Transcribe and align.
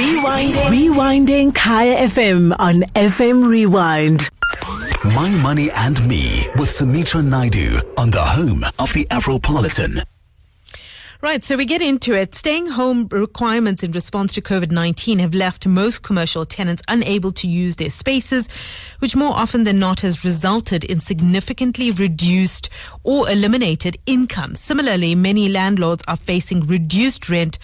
Rewinding. 0.00 0.70
Rewinding 0.70 1.54
Kaya 1.54 2.08
FM 2.08 2.56
on 2.58 2.80
FM 2.94 3.46
Rewind. 3.46 4.30
My 5.04 5.28
Money 5.28 5.70
and 5.72 6.08
Me 6.08 6.48
with 6.56 6.70
Sumitra 6.70 7.20
Naidu 7.20 7.82
on 7.98 8.10
the 8.10 8.24
home 8.24 8.64
of 8.78 8.90
the 8.94 9.04
Afropolitan. 9.10 10.02
Right, 11.22 11.44
so 11.44 11.58
we 11.58 11.66
get 11.66 11.82
into 11.82 12.14
it. 12.14 12.34
Staying 12.34 12.68
home 12.68 13.06
requirements 13.10 13.82
in 13.82 13.92
response 13.92 14.32
to 14.32 14.40
COVID 14.40 14.70
19 14.70 15.18
have 15.18 15.34
left 15.34 15.66
most 15.66 16.00
commercial 16.02 16.46
tenants 16.46 16.82
unable 16.88 17.30
to 17.32 17.46
use 17.46 17.76
their 17.76 17.90
spaces, 17.90 18.48
which 19.00 19.14
more 19.14 19.34
often 19.34 19.64
than 19.64 19.78
not 19.78 20.00
has 20.00 20.24
resulted 20.24 20.82
in 20.82 20.98
significantly 20.98 21.90
reduced 21.90 22.70
or 23.02 23.28
eliminated 23.28 23.98
income. 24.06 24.54
Similarly, 24.54 25.14
many 25.14 25.50
landlords 25.50 26.02
are 26.08 26.16
facing 26.16 26.66
reduced 26.66 27.28
rent 27.28 27.58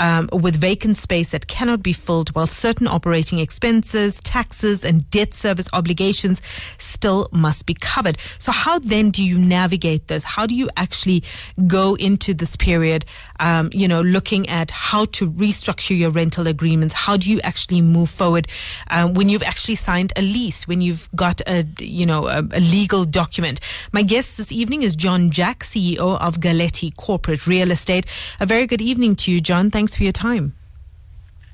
um, 0.00 0.28
with 0.32 0.56
vacant 0.56 0.96
space 0.96 1.30
that 1.30 1.46
cannot 1.46 1.82
be 1.82 1.92
filled, 1.92 2.30
while 2.30 2.46
certain 2.46 2.88
operating 2.88 3.38
expenses, 3.38 4.18
taxes, 4.22 4.84
and 4.84 5.08
debt 5.10 5.34
service 5.34 5.68
obligations 5.72 6.40
still 6.78 7.28
must 7.32 7.66
be 7.66 7.74
covered. 7.74 8.18
So, 8.38 8.50
how 8.50 8.78
then 8.78 9.10
do 9.10 9.22
you 9.22 9.38
navigate 9.38 10.08
this? 10.08 10.24
How 10.24 10.46
do 10.46 10.54
you 10.54 10.70
actually 10.76 11.22
go 11.66 11.94
into 11.96 12.34
this 12.34 12.56
period? 12.56 13.04
Um, 13.38 13.68
you 13.72 13.86
know, 13.86 14.00
looking 14.00 14.48
at 14.48 14.70
how 14.70 15.04
to 15.16 15.30
restructure 15.30 15.96
your 15.96 16.10
rental 16.10 16.48
agreements. 16.48 16.94
How 16.94 17.16
do 17.16 17.30
you 17.30 17.40
actually 17.42 17.82
move 17.82 18.08
forward 18.08 18.48
um, 18.88 19.14
when 19.14 19.28
you've 19.28 19.42
actually 19.42 19.74
signed 19.74 20.14
a 20.16 20.22
lease? 20.22 20.66
When 20.66 20.80
you've 20.80 21.08
got 21.14 21.42
a 21.46 21.66
you 21.78 22.06
know 22.06 22.26
a, 22.26 22.38
a 22.38 22.60
legal 22.60 23.04
document. 23.04 23.60
My 23.92 24.02
guest 24.02 24.38
this 24.38 24.50
evening 24.50 24.82
is 24.82 24.96
John 24.96 25.30
Jack, 25.30 25.60
CEO 25.60 26.18
of 26.18 26.40
Galetti 26.40 26.96
Corporate 26.96 27.46
Real 27.46 27.70
Estate. 27.70 28.06
A 28.40 28.46
very 28.46 28.66
good 28.66 28.80
evening 28.80 29.14
to 29.16 29.30
you, 29.30 29.42
John. 29.42 29.70
Thanks 29.70 29.89
for 29.96 30.02
your 30.02 30.12
time. 30.12 30.54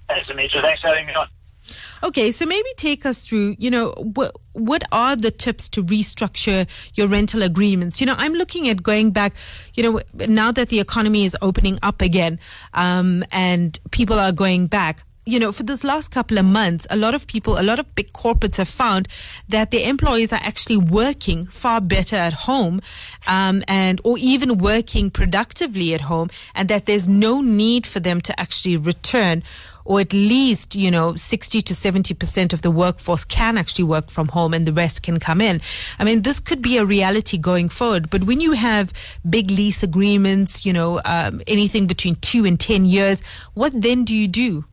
Thanks, 0.09 0.29
Anita. 0.29 0.61
Thanks 0.63 0.81
for 0.81 0.89
having 0.89 1.07
me 1.07 1.15
on. 1.15 1.29
Okay, 2.03 2.31
so 2.31 2.47
maybe 2.47 2.69
take 2.77 3.07
us 3.07 3.27
through, 3.27 3.57
you 3.59 3.71
know, 3.71 3.93
what 3.97 4.37
what 4.53 4.85
are 4.93 5.17
the 5.17 5.31
tips 5.31 5.69
to 5.71 5.83
restructure 5.83 6.69
your 6.95 7.09
rental 7.09 7.43
agreements? 7.43 8.01
You 8.01 8.07
know, 8.07 8.15
I'm 8.17 8.35
looking 8.35 8.69
at 8.69 8.83
going 8.83 9.11
back, 9.11 9.35
you 9.75 9.83
know, 9.83 10.01
now 10.15 10.53
that 10.53 10.69
the 10.69 10.79
economy 10.79 11.25
is 11.25 11.37
opening 11.43 11.79
up 11.83 12.01
again, 12.01 12.39
um, 12.75 13.25
and 13.33 13.79
people 13.91 14.19
are 14.19 14.33
going 14.33 14.67
back 14.67 15.06
you 15.27 15.41
know, 15.41 15.51
for 15.51 15.65
this 15.65 15.83
last 15.83 16.13
couple 16.13 16.39
of 16.39 16.45
months, 16.45 16.87
a 16.89 16.97
lot 16.97 17.13
of 17.13 17.27
people, 17.27 17.59
a 17.59 17.63
lot 17.63 17.81
of 17.81 17.95
big 17.97 18.13
corporates 18.13 18.57
have 18.57 18.69
found 18.69 19.09
that 19.49 19.73
their 19.73 19.89
employees 19.91 20.33
are 20.33 20.41
actually 20.41 20.77
working 20.77 21.47
far 21.47 21.81
better 21.81 22.15
at 22.15 22.33
home, 22.33 22.81
um, 23.27 23.65
and 23.67 24.01
or 24.05 24.17
even 24.19 24.59
working 24.59 25.11
productively 25.11 25.95
at 25.95 26.03
home, 26.03 26.31
and 26.55 26.69
that 26.69 26.87
there's 26.87 27.09
no 27.09 27.41
need 27.41 27.87
for 27.87 27.99
them 27.99 28.21
to 28.21 28.41
actually 28.41 28.77
return 28.77 29.43
or 29.85 30.01
at 30.01 30.13
least, 30.13 30.75
you 30.75 30.91
know, 30.91 31.15
60 31.15 31.63
to 31.63 31.73
70% 31.73 32.53
of 32.53 32.63
the 32.63 32.73
workforce 32.73 33.25
can 33.25 33.57
actually 33.57 33.85
work 33.85 34.11
from 34.11 34.27
home 34.27 34.53
and 34.53 34.67
the 34.67 34.73
rest 34.73 35.05
can 35.05 35.21
come 35.21 35.41
in. 35.41 35.61
I 36.01 36.05
mean, 36.05 36.23
this 36.23 36.41
could 36.41 36.61
be 36.61 36.77
a 36.77 36.85
reality 36.85 37.39
going 37.39 37.69
forward. 37.69 38.11
But 38.11 38.25
when 38.25 38.41
you 38.41 38.51
have 38.53 38.93
big 39.29 39.49
lease 39.49 39.85
agreements, 39.85 40.67
you 40.67 40.73
know, 40.73 41.01
um, 41.05 41.41
anything 41.47 41.87
between 41.87 42.17
two 42.17 42.45
and 42.45 42.59
10 42.59 42.85
years, 42.85 43.23
what 43.55 43.81
then 43.81 44.05
do 44.05 44.17
you 44.17 44.27
do? 44.27 44.65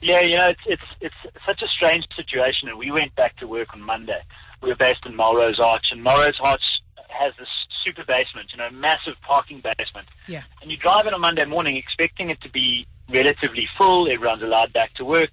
Yeah, 0.00 0.20
you 0.20 0.36
know, 0.36 0.48
it's 0.48 0.60
it's 0.66 0.82
it's 1.00 1.44
such 1.44 1.62
a 1.62 1.68
strange 1.68 2.04
situation, 2.14 2.68
and 2.68 2.78
we 2.78 2.90
went 2.90 3.14
back 3.14 3.36
to 3.38 3.46
work 3.46 3.74
on 3.74 3.80
Monday. 3.80 4.20
We 4.62 4.68
were 4.68 4.76
based 4.76 5.06
in 5.06 5.16
Melrose 5.16 5.60
Arch, 5.60 5.86
and 5.90 6.02
Melrose 6.02 6.38
Arch 6.42 6.62
has 7.08 7.32
this 7.38 7.48
super 7.84 8.04
basement, 8.04 8.52
you 8.52 8.58
know, 8.58 8.70
massive 8.70 9.14
parking 9.22 9.60
basement. 9.60 10.08
Yeah. 10.26 10.42
And 10.60 10.70
you 10.70 10.76
drive 10.76 11.06
in 11.06 11.14
on 11.14 11.20
Monday 11.20 11.44
morning 11.44 11.76
expecting 11.76 12.30
it 12.30 12.40
to 12.42 12.50
be 12.50 12.86
relatively 13.08 13.68
full, 13.78 14.10
everyone's 14.10 14.42
allowed 14.42 14.72
back 14.72 14.92
to 14.94 15.04
work, 15.04 15.30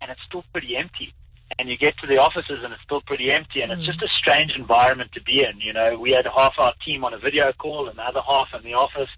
and 0.00 0.10
it's 0.10 0.20
still 0.26 0.44
pretty 0.52 0.76
empty. 0.76 1.12
And 1.58 1.68
you 1.68 1.76
get 1.76 1.96
to 1.98 2.06
the 2.06 2.18
offices 2.18 2.60
and 2.62 2.72
it's 2.72 2.82
still 2.82 3.00
pretty 3.00 3.32
empty, 3.32 3.62
and 3.62 3.72
mm. 3.72 3.76
it's 3.76 3.86
just 3.86 4.02
a 4.02 4.08
strange 4.08 4.52
environment 4.56 5.12
to 5.12 5.22
be 5.22 5.44
in. 5.44 5.60
You 5.60 5.72
know, 5.72 5.98
we 5.98 6.10
had 6.12 6.26
half 6.26 6.54
our 6.58 6.72
team 6.84 7.04
on 7.04 7.14
a 7.14 7.18
video 7.18 7.52
call 7.52 7.88
and 7.88 7.98
the 7.98 8.02
other 8.02 8.20
half 8.20 8.48
in 8.54 8.62
the 8.62 8.74
office 8.74 9.10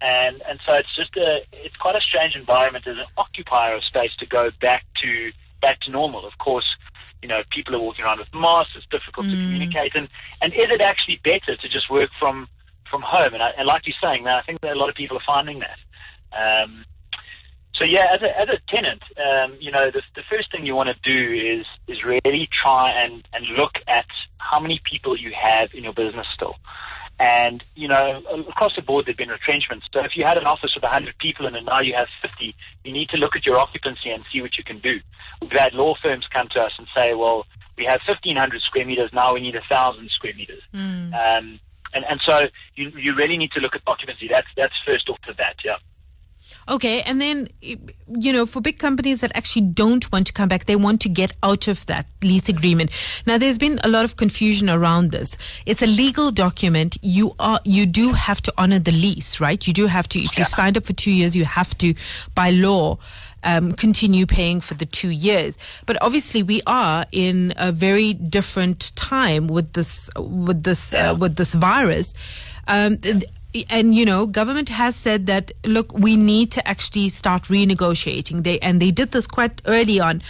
and 0.00 0.42
and 0.48 0.60
so 0.66 0.74
it's 0.74 0.94
just 0.96 1.16
a 1.16 1.40
it's 1.52 1.76
quite 1.76 1.96
a 1.96 2.00
strange 2.00 2.36
environment 2.36 2.86
as 2.86 2.96
an 2.96 3.06
occupier 3.16 3.74
of 3.74 3.84
space 3.84 4.10
to 4.18 4.26
go 4.26 4.50
back 4.60 4.84
to 5.02 5.32
back 5.60 5.80
to 5.80 5.90
normal. 5.90 6.26
Of 6.26 6.38
course, 6.38 6.66
you 7.22 7.28
know 7.28 7.42
people 7.50 7.74
are 7.74 7.80
walking 7.80 8.04
around 8.04 8.18
with 8.18 8.28
masks. 8.34 8.72
It's 8.76 8.86
difficult 8.90 9.26
mm. 9.26 9.30
to 9.30 9.36
communicate, 9.36 9.94
and 9.94 10.08
and 10.42 10.52
is 10.52 10.66
it 10.68 10.80
actually 10.80 11.20
better 11.24 11.56
to 11.56 11.68
just 11.68 11.90
work 11.90 12.10
from 12.18 12.48
from 12.90 13.02
home? 13.02 13.34
And, 13.34 13.42
I, 13.42 13.50
and 13.56 13.66
like 13.66 13.86
you're 13.86 13.96
saying, 14.02 14.26
I 14.26 14.42
think 14.42 14.60
that 14.60 14.72
a 14.72 14.78
lot 14.78 14.88
of 14.88 14.94
people 14.94 15.16
are 15.16 15.26
finding 15.26 15.60
that. 15.60 15.78
Um, 16.36 16.84
so 17.74 17.84
yeah, 17.84 18.06
as 18.12 18.22
a, 18.22 18.40
as 18.40 18.48
a 18.48 18.58
tenant, 18.68 19.02
um, 19.18 19.56
you 19.60 19.72
know, 19.72 19.90
the, 19.90 20.02
the 20.14 20.22
first 20.30 20.52
thing 20.52 20.64
you 20.64 20.76
want 20.76 20.90
to 20.90 21.12
do 21.12 21.32
is 21.32 21.66
is 21.88 22.04
really 22.04 22.48
try 22.62 22.90
and, 22.92 23.26
and 23.32 23.46
look 23.58 23.72
at 23.88 24.06
how 24.38 24.60
many 24.60 24.80
people 24.84 25.16
you 25.16 25.32
have 25.32 25.70
in 25.74 25.82
your 25.82 25.92
business 25.92 26.26
still. 26.34 26.56
And, 27.20 27.62
you 27.76 27.86
know, 27.86 28.22
across 28.48 28.74
the 28.74 28.82
board, 28.82 29.06
there 29.06 29.12
have 29.12 29.18
been 29.18 29.28
retrenchments. 29.28 29.86
So 29.92 30.00
if 30.00 30.16
you 30.16 30.24
had 30.24 30.36
an 30.36 30.46
office 30.46 30.74
with 30.74 30.82
100 30.82 31.16
people 31.18 31.46
in 31.46 31.54
and 31.54 31.66
now 31.66 31.80
you 31.80 31.94
have 31.94 32.08
50, 32.20 32.54
you 32.82 32.92
need 32.92 33.08
to 33.10 33.16
look 33.16 33.36
at 33.36 33.46
your 33.46 33.56
occupancy 33.56 34.10
and 34.10 34.24
see 34.32 34.42
what 34.42 34.58
you 34.58 34.64
can 34.64 34.80
do. 34.80 34.98
We've 35.40 35.52
had 35.52 35.74
law 35.74 35.94
firms 36.02 36.26
come 36.32 36.48
to 36.52 36.60
us 36.60 36.72
and 36.76 36.88
say, 36.94 37.14
well, 37.14 37.46
we 37.78 37.84
have 37.84 38.00
1,500 38.06 38.60
square 38.62 38.84
meters, 38.84 39.10
now 39.12 39.34
we 39.34 39.40
need 39.40 39.54
1,000 39.54 40.10
square 40.10 40.34
meters. 40.34 40.62
Mm. 40.74 41.14
Um, 41.14 41.60
and, 41.92 42.04
and 42.08 42.20
so 42.26 42.48
you, 42.74 42.90
you 42.90 43.14
really 43.14 43.36
need 43.36 43.52
to 43.52 43.60
look 43.60 43.76
at 43.76 43.82
occupancy. 43.86 44.28
That's, 44.28 44.48
that's 44.56 44.74
first 44.84 45.08
off 45.08 45.18
the 45.26 45.34
bat, 45.34 45.56
yeah. 45.64 45.76
Okay, 46.68 47.02
and 47.02 47.20
then 47.20 47.48
you 47.60 48.32
know, 48.32 48.46
for 48.46 48.60
big 48.60 48.78
companies 48.78 49.20
that 49.20 49.32
actually 49.34 49.62
don't 49.62 50.10
want 50.10 50.26
to 50.26 50.32
come 50.32 50.48
back, 50.48 50.64
they 50.64 50.76
want 50.76 51.00
to 51.02 51.08
get 51.08 51.32
out 51.42 51.68
of 51.68 51.84
that 51.86 52.06
lease 52.22 52.48
agreement. 52.48 52.90
Now, 53.26 53.38
there's 53.38 53.58
been 53.58 53.78
a 53.84 53.88
lot 53.88 54.04
of 54.04 54.16
confusion 54.16 54.70
around 54.70 55.10
this. 55.10 55.36
It's 55.66 55.82
a 55.82 55.86
legal 55.86 56.30
document. 56.30 56.96
You 57.02 57.34
are 57.38 57.60
you 57.64 57.86
do 57.86 58.12
have 58.12 58.40
to 58.42 58.52
honor 58.56 58.78
the 58.78 58.92
lease, 58.92 59.40
right? 59.40 59.66
You 59.66 59.72
do 59.72 59.86
have 59.86 60.08
to. 60.08 60.20
If 60.20 60.38
you 60.38 60.44
signed 60.44 60.76
up 60.76 60.84
for 60.84 60.92
two 60.94 61.10
years, 61.10 61.36
you 61.36 61.44
have 61.44 61.76
to, 61.78 61.94
by 62.34 62.50
law. 62.50 62.98
Um, 63.46 63.72
continue 63.74 64.24
paying 64.24 64.62
for 64.62 64.72
the 64.72 64.86
two 64.86 65.10
years. 65.10 65.58
But 65.84 66.00
obviously, 66.00 66.42
we 66.42 66.62
are 66.66 67.04
in 67.12 67.52
a 67.58 67.72
very 67.72 68.14
different 68.14 68.96
time 68.96 69.48
with 69.48 69.74
this 69.74 70.08
with 70.16 70.62
this 70.62 70.94
uh, 70.94 71.14
with 71.18 71.36
this 71.36 71.52
virus. 71.52 72.14
Um, 72.66 72.96
and 73.70 73.94
you 73.94 74.04
know, 74.04 74.26
government 74.26 74.68
has 74.68 74.96
said 74.96 75.26
that 75.26 75.52
look, 75.64 75.92
we 75.92 76.16
need 76.16 76.50
to 76.52 76.66
actually 76.68 77.08
start 77.08 77.44
renegotiating. 77.44 78.42
They 78.42 78.58
and 78.58 78.80
they 78.80 78.90
did 78.90 79.12
this 79.12 79.26
quite 79.26 79.62
early 79.66 80.00
on. 80.00 80.22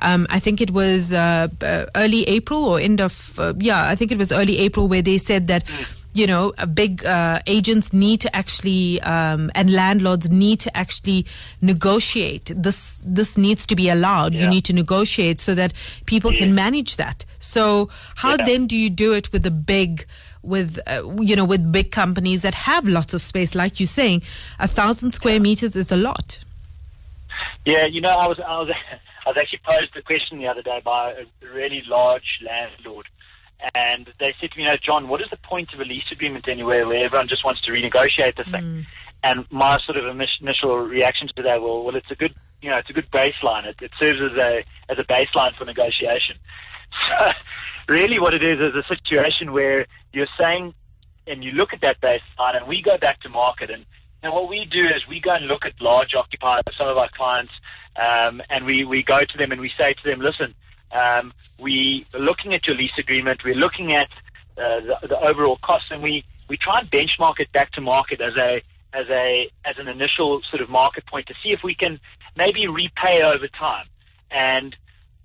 Um, 0.00 0.26
I 0.30 0.38
think 0.38 0.60
it 0.60 0.70
was 0.70 1.12
uh, 1.12 1.48
uh, 1.60 1.86
early 1.94 2.24
April 2.24 2.64
or 2.64 2.80
end 2.80 3.00
of 3.00 3.38
uh, 3.38 3.54
yeah, 3.58 3.88
I 3.88 3.94
think 3.94 4.10
it 4.10 4.18
was 4.18 4.32
early 4.32 4.58
April 4.58 4.88
where 4.88 5.02
they 5.02 5.18
said 5.18 5.46
that. 5.48 5.64
You 6.14 6.26
know, 6.26 6.52
big 6.74 7.06
uh, 7.06 7.40
agents 7.46 7.94
need 7.94 8.20
to 8.20 8.36
actually, 8.36 9.00
um, 9.00 9.50
and 9.54 9.72
landlords 9.72 10.30
need 10.30 10.60
to 10.60 10.76
actually 10.76 11.24
negotiate. 11.62 12.52
This 12.54 13.00
this 13.02 13.38
needs 13.38 13.64
to 13.64 13.74
be 13.74 13.88
allowed. 13.88 14.34
Yeah. 14.34 14.42
You 14.42 14.50
need 14.50 14.66
to 14.66 14.74
negotiate 14.74 15.40
so 15.40 15.54
that 15.54 15.72
people 16.04 16.30
yeah. 16.34 16.40
can 16.40 16.54
manage 16.54 16.98
that. 16.98 17.24
So, 17.38 17.88
how 18.14 18.32
yeah. 18.32 18.44
then 18.44 18.66
do 18.66 18.76
you 18.76 18.90
do 18.90 19.14
it 19.14 19.32
with 19.32 19.46
a 19.46 19.50
big 19.50 20.04
with 20.42 20.78
uh, 20.86 21.02
you 21.20 21.36
know 21.36 21.44
with 21.44 21.70
big 21.70 21.90
companies 21.90 22.42
that 22.42 22.54
have 22.54 22.86
lots 22.86 23.14
of 23.14 23.22
space 23.22 23.54
like 23.54 23.78
you're 23.80 23.86
saying 23.86 24.22
a 24.58 24.68
thousand 24.68 25.10
square 25.12 25.40
meters 25.40 25.76
is 25.76 25.92
a 25.92 25.96
lot. 25.96 26.38
Yeah 27.64 27.86
you 27.86 28.00
know 28.00 28.10
i 28.10 28.26
was 28.26 28.38
i 28.40 28.58
was 28.58 28.70
i 29.26 29.28
was 29.28 29.36
actually 29.36 29.60
posed 29.64 29.94
the 29.94 30.02
question 30.02 30.38
the 30.38 30.48
other 30.48 30.62
day 30.62 30.80
by 30.84 31.12
a 31.12 31.24
really 31.54 31.82
large 31.86 32.40
landlord 32.44 33.06
and 33.76 34.12
they 34.18 34.34
said 34.40 34.50
to 34.50 34.58
me 34.58 34.64
you 34.64 34.68
know 34.68 34.76
john 34.76 35.06
what 35.08 35.20
is 35.20 35.30
the 35.30 35.36
point 35.38 35.72
of 35.72 35.80
a 35.80 35.84
lease 35.84 36.10
agreement 36.10 36.48
anywhere 36.48 36.86
where 36.86 37.04
everyone 37.04 37.28
just 37.28 37.44
wants 37.44 37.60
to 37.62 37.70
renegotiate 37.70 38.36
the 38.36 38.44
thing? 38.44 38.62
Mm. 38.62 38.86
and 39.22 39.46
my 39.50 39.78
sort 39.86 39.96
of 39.96 40.06
initial 40.06 40.76
reaction 40.78 41.28
to 41.36 41.42
that 41.42 41.62
well 41.62 41.84
well 41.84 41.94
it's 41.94 42.10
a 42.10 42.16
good 42.16 42.34
you 42.62 42.70
know 42.70 42.78
it's 42.78 42.88
a 42.88 42.92
good 42.92 43.10
baseline. 43.10 43.66
It, 43.66 43.76
it 43.82 43.90
serves 44.00 44.20
as 44.20 44.38
a 44.38 44.64
as 44.88 44.98
a 44.98 45.04
baseline 45.04 45.54
for 45.56 45.64
negotiation. 45.66 46.36
So 47.08 47.32
really 47.88 48.18
what 48.18 48.34
it 48.34 48.42
is 48.42 48.58
is 48.60 48.74
a 48.74 48.84
situation 48.86 49.52
where 49.52 49.86
you're 50.12 50.26
saying, 50.38 50.74
and 51.26 51.44
you 51.44 51.52
look 51.52 51.72
at 51.72 51.80
that 51.82 52.00
baseline, 52.00 52.56
and 52.56 52.66
we 52.66 52.82
go 52.82 52.98
back 52.98 53.20
to 53.20 53.28
market, 53.28 53.70
and, 53.70 53.84
and 54.22 54.32
what 54.32 54.48
we 54.48 54.64
do 54.64 54.84
is 54.84 55.06
we 55.08 55.20
go 55.20 55.34
and 55.34 55.46
look 55.46 55.64
at 55.64 55.80
large 55.80 56.14
occupiers, 56.14 56.64
some 56.76 56.88
of 56.88 56.96
our 56.96 57.08
clients, 57.14 57.52
um, 57.96 58.42
and 58.50 58.64
we, 58.64 58.84
we 58.84 59.02
go 59.02 59.20
to 59.20 59.38
them 59.38 59.52
and 59.52 59.60
we 59.60 59.70
say 59.78 59.92
to 59.92 60.08
them, 60.08 60.20
listen, 60.20 60.54
um, 60.92 61.32
we 61.58 62.06
are 62.14 62.20
looking 62.20 62.54
at 62.54 62.66
your 62.66 62.76
lease 62.76 62.92
agreement, 62.98 63.40
we're 63.44 63.54
looking 63.54 63.92
at 63.92 64.08
uh, 64.58 64.80
the, 64.80 65.08
the 65.08 65.18
overall 65.20 65.58
costs, 65.62 65.88
and 65.90 66.02
we, 66.02 66.24
we 66.48 66.56
try 66.56 66.80
and 66.80 66.90
benchmark 66.90 67.40
it 67.40 67.50
back 67.52 67.72
to 67.72 67.80
market 67.80 68.20
as 68.20 68.36
a 68.36 68.62
as 68.94 69.06
a 69.08 69.50
as 69.64 69.76
an 69.78 69.88
initial 69.88 70.42
sort 70.50 70.60
of 70.60 70.68
market 70.68 71.06
point 71.06 71.26
to 71.26 71.34
see 71.42 71.50
if 71.50 71.60
we 71.64 71.74
can 71.74 71.98
maybe 72.36 72.66
repay 72.66 73.22
over 73.22 73.48
time. 73.48 73.86
And 74.30 74.76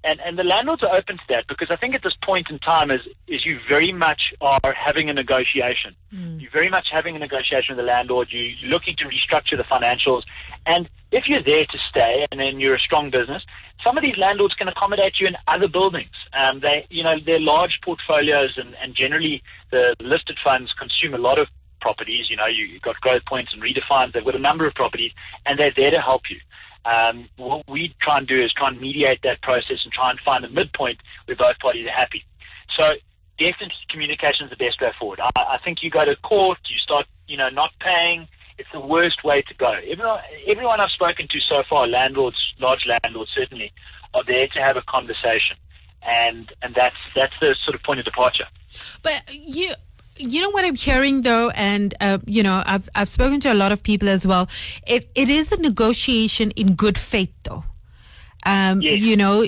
and, 0.03 0.19
and 0.21 0.37
the 0.37 0.43
landlords 0.43 0.83
are 0.83 0.95
open 0.95 1.17
to 1.17 1.23
that 1.29 1.45
because 1.47 1.69
I 1.71 1.75
think 1.75 1.95
at 1.95 2.03
this 2.03 2.15
point 2.23 2.49
in 2.49 2.59
time 2.59 2.91
is, 2.91 3.01
is 3.27 3.45
you 3.45 3.59
very 3.67 3.91
much 3.91 4.33
are 4.41 4.73
having 4.73 5.09
a 5.09 5.13
negotiation. 5.13 5.95
You're 6.39 6.51
very 6.51 6.69
much 6.69 6.87
having 6.91 7.15
a 7.15 7.19
negotiation 7.19 7.75
with 7.75 7.83
the 7.83 7.91
landlord. 7.91 8.27
You, 8.31 8.41
you're 8.41 8.69
looking 8.69 8.95
to 8.97 9.05
restructure 9.05 9.57
the 9.57 9.63
financials. 9.63 10.23
And 10.65 10.89
if 11.11 11.27
you're 11.27 11.43
there 11.43 11.65
to 11.65 11.77
stay 11.89 12.25
and 12.31 12.39
then 12.39 12.59
you're 12.59 12.75
a 12.75 12.79
strong 12.79 13.09
business, 13.09 13.43
some 13.83 13.97
of 13.97 14.03
these 14.03 14.17
landlords 14.17 14.53
can 14.53 14.67
accommodate 14.67 15.19
you 15.19 15.27
in 15.27 15.35
other 15.47 15.67
buildings. 15.67 16.11
Um, 16.33 16.59
they, 16.59 16.85
you 16.89 17.03
know, 17.03 17.15
they're 17.25 17.39
large 17.39 17.79
portfolios 17.83 18.57
and, 18.57 18.75
and 18.81 18.95
generally 18.95 19.41
the 19.71 19.95
listed 20.01 20.37
funds 20.43 20.73
consume 20.73 21.13
a 21.13 21.17
lot 21.17 21.39
of 21.39 21.47
properties. 21.81 22.29
You 22.29 22.37
know, 22.37 22.47
you, 22.47 22.65
you've 22.65 22.81
got 22.81 22.95
Growthpoints 23.01 23.53
and 23.53 23.61
Redefines. 23.61 24.13
They've 24.13 24.25
got 24.25 24.35
a 24.35 24.39
number 24.39 24.65
of 24.65 24.73
properties 24.73 25.11
and 25.45 25.59
they're 25.59 25.73
there 25.75 25.91
to 25.91 26.01
help 26.01 26.29
you. 26.29 26.37
Um, 26.87 27.27
what 27.35 27.67
we 27.67 27.93
try 28.01 28.17
and 28.17 28.27
do 28.27 28.41
is 28.41 28.53
try 28.53 28.69
and 28.69 28.79
mediate 28.79 29.21
that 29.23 29.41
process 29.41 29.79
and 29.83 29.91
try 29.91 30.09
and 30.09 30.19
find 30.21 30.45
a 30.45 30.49
midpoint 30.49 30.99
where 31.25 31.35
both 31.35 31.59
parties 31.59 31.85
are 31.85 31.91
happy. 31.91 32.23
So 32.79 32.91
definitely 33.37 33.75
communication 33.89 34.45
is 34.45 34.49
the 34.49 34.55
best 34.55 34.79
way 34.81 34.91
forward. 34.97 35.19
I, 35.19 35.29
I 35.35 35.57
think 35.63 35.83
you 35.83 35.89
go 35.89 36.05
to 36.05 36.15
court, 36.15 36.59
you 36.69 36.77
start, 36.79 37.05
you 37.27 37.35
know, 37.35 37.49
not 37.49 37.71
paying. 37.81 38.27
It's 38.57 38.69
the 38.71 38.79
worst 38.79 39.23
way 39.23 39.41
to 39.41 39.53
go. 39.53 39.73
Everyone, 39.85 40.21
everyone 40.47 40.79
I've 40.79 40.89
spoken 40.91 41.27
to 41.29 41.39
so 41.41 41.63
far, 41.69 41.87
landlords, 41.87 42.37
large 42.59 42.85
landlords 42.87 43.31
certainly, 43.35 43.73
are 44.13 44.23
there 44.25 44.47
to 44.47 44.59
have 44.59 44.77
a 44.77 44.81
conversation, 44.81 45.57
and 46.01 46.51
and 46.61 46.73
that's 46.73 46.95
that's 47.15 47.33
the 47.41 47.55
sort 47.65 47.75
of 47.75 47.83
point 47.83 47.99
of 47.99 48.05
departure. 48.05 48.47
But 49.03 49.23
you, 49.31 49.73
you 50.17 50.41
know 50.41 50.51
what 50.51 50.65
I'm 50.65 50.75
hearing 50.75 51.21
though, 51.21 51.49
and 51.51 51.93
uh, 52.01 52.17
you 52.25 52.43
know 52.43 52.63
I've 52.65 52.89
I've 52.95 53.09
spoken 53.09 53.39
to 53.41 53.53
a 53.53 53.55
lot 53.55 53.71
of 53.71 53.83
people 53.83 54.09
as 54.09 54.25
well. 54.25 54.47
It 54.85 55.09
it 55.15 55.29
is 55.29 55.51
a 55.51 55.57
negotiation 55.61 56.51
in 56.51 56.75
good 56.75 56.97
faith 56.97 57.33
though. 57.43 57.63
Um, 58.45 58.81
Yes. 58.81 58.99
You 59.01 59.17
know, 59.17 59.45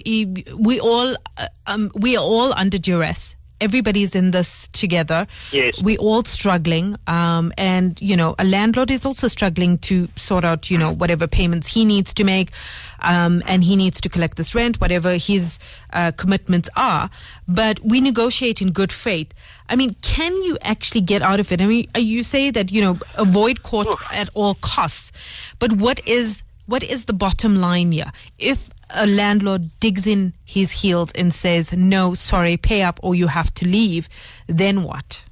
we 0.57 0.79
all 0.79 1.15
uh, 1.37 1.47
um, 1.67 1.91
we 1.95 2.17
are 2.17 2.23
all 2.23 2.53
under 2.53 2.77
duress. 2.77 3.35
Everybody's 3.61 4.15
in 4.15 4.31
this 4.31 4.67
together. 4.69 5.27
Yes. 5.51 5.73
We're 5.81 5.97
all 5.97 6.23
struggling, 6.23 6.95
um, 7.07 7.51
and 7.57 7.99
you 8.01 8.15
know, 8.15 8.35
a 8.39 8.43
landlord 8.45 8.91
is 8.91 9.05
also 9.05 9.27
struggling 9.27 9.77
to 9.79 10.07
sort 10.15 10.45
out, 10.45 10.69
you 10.71 10.77
know, 10.77 10.91
whatever 10.91 11.27
payments 11.27 11.67
he 11.67 11.85
needs 11.85 12.13
to 12.15 12.23
make, 12.23 12.51
um, 12.99 13.43
and 13.47 13.63
he 13.63 13.75
needs 13.75 13.99
to 14.01 14.09
collect 14.09 14.37
this 14.37 14.55
rent, 14.55 14.79
whatever 14.79 15.13
his 15.15 15.59
uh, 15.93 16.11
commitments 16.13 16.69
are. 16.75 17.09
But 17.47 17.79
we 17.83 18.01
negotiate 18.01 18.61
in 18.61 18.71
good 18.71 18.91
faith. 18.91 19.33
I 19.69 19.75
mean, 19.75 19.95
can 20.01 20.31
you 20.43 20.57
actually 20.61 21.01
get 21.01 21.21
out 21.21 21.39
of 21.39 21.51
it? 21.51 21.61
I 21.61 21.65
mean, 21.65 21.87
uh, 21.95 21.99
you 21.99 22.23
say 22.23 22.51
that 22.51 22.71
you 22.71 22.81
know 22.81 22.99
avoid 23.15 23.63
court 23.63 23.87
at 24.11 24.29
all 24.33 24.55
costs, 24.55 25.11
but 25.59 25.73
what 25.73 25.99
is 26.07 26.43
what 26.65 26.83
is 26.83 27.05
the 27.05 27.13
bottom 27.13 27.55
line 27.55 27.91
here? 27.91 28.11
If 28.37 28.69
a 28.91 29.05
landlord 29.05 29.69
digs 29.79 30.07
in 30.07 30.33
his 30.45 30.71
heels 30.71 31.11
and 31.13 31.33
says, 31.33 31.73
"No, 31.73 32.13
sorry, 32.13 32.57
pay 32.57 32.81
up 32.81 32.99
or 33.03 33.15
you 33.15 33.27
have 33.27 33.53
to 33.55 33.67
leave," 33.67 34.09
then 34.47 34.83
what? 34.83 35.23